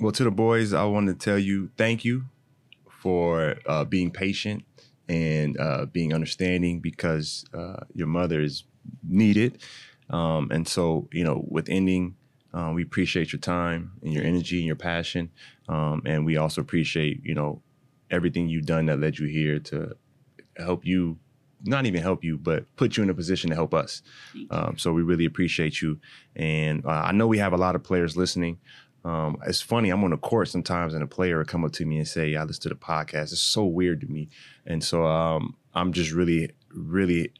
[0.00, 2.24] Well, to the boys, I want to tell you thank you
[2.88, 4.64] for uh, being patient
[5.06, 8.64] and uh, being understanding because uh, your mother is
[9.06, 9.58] needed.
[10.08, 12.16] Um, and so, you know, with ending,
[12.54, 15.30] uh, we appreciate your time and your energy and your passion.
[15.68, 17.60] Um, and we also appreciate, you know,
[18.10, 19.96] everything you've done that led you here to
[20.56, 21.18] help you,
[21.64, 24.02] not even help you, but put you in a position to help us.
[24.50, 25.98] Um, so we really appreciate you.
[26.34, 28.58] And uh, I know we have a lot of players listening.
[29.04, 31.86] Um, it's funny, I'm on the court sometimes and a player will come up to
[31.86, 33.32] me and say, I listen to the podcast.
[33.32, 34.28] It's so weird to me.
[34.66, 37.32] And so um, I'm just really, really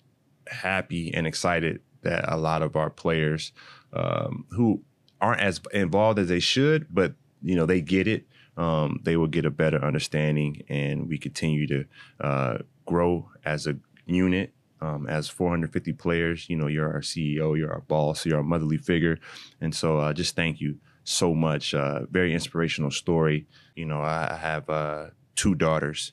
[0.47, 3.53] happy and excited that a lot of our players
[3.93, 4.83] um, who
[5.21, 8.27] aren't as involved as they should, but you know, they get it.
[8.57, 11.85] Um, they will get a better understanding and we continue to
[12.21, 13.77] uh, grow as a
[14.07, 16.49] unit um, as 450 players.
[16.49, 19.19] You know, you're our CEO, you're our boss, you're our motherly figure.
[19.61, 21.75] And so uh, just thank you so much.
[21.75, 23.47] Uh, very inspirational story.
[23.75, 26.13] You know, I, I have uh, two daughters.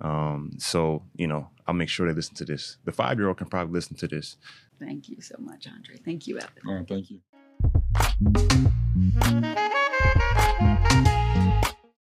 [0.00, 2.78] Um, so, you know, I'll make sure they listen to this.
[2.84, 4.36] The five year old can probably listen to this.
[4.80, 5.96] Thank you so much, Andre.
[6.04, 6.50] Thank you, Evan.
[6.66, 7.20] Oh, thank you.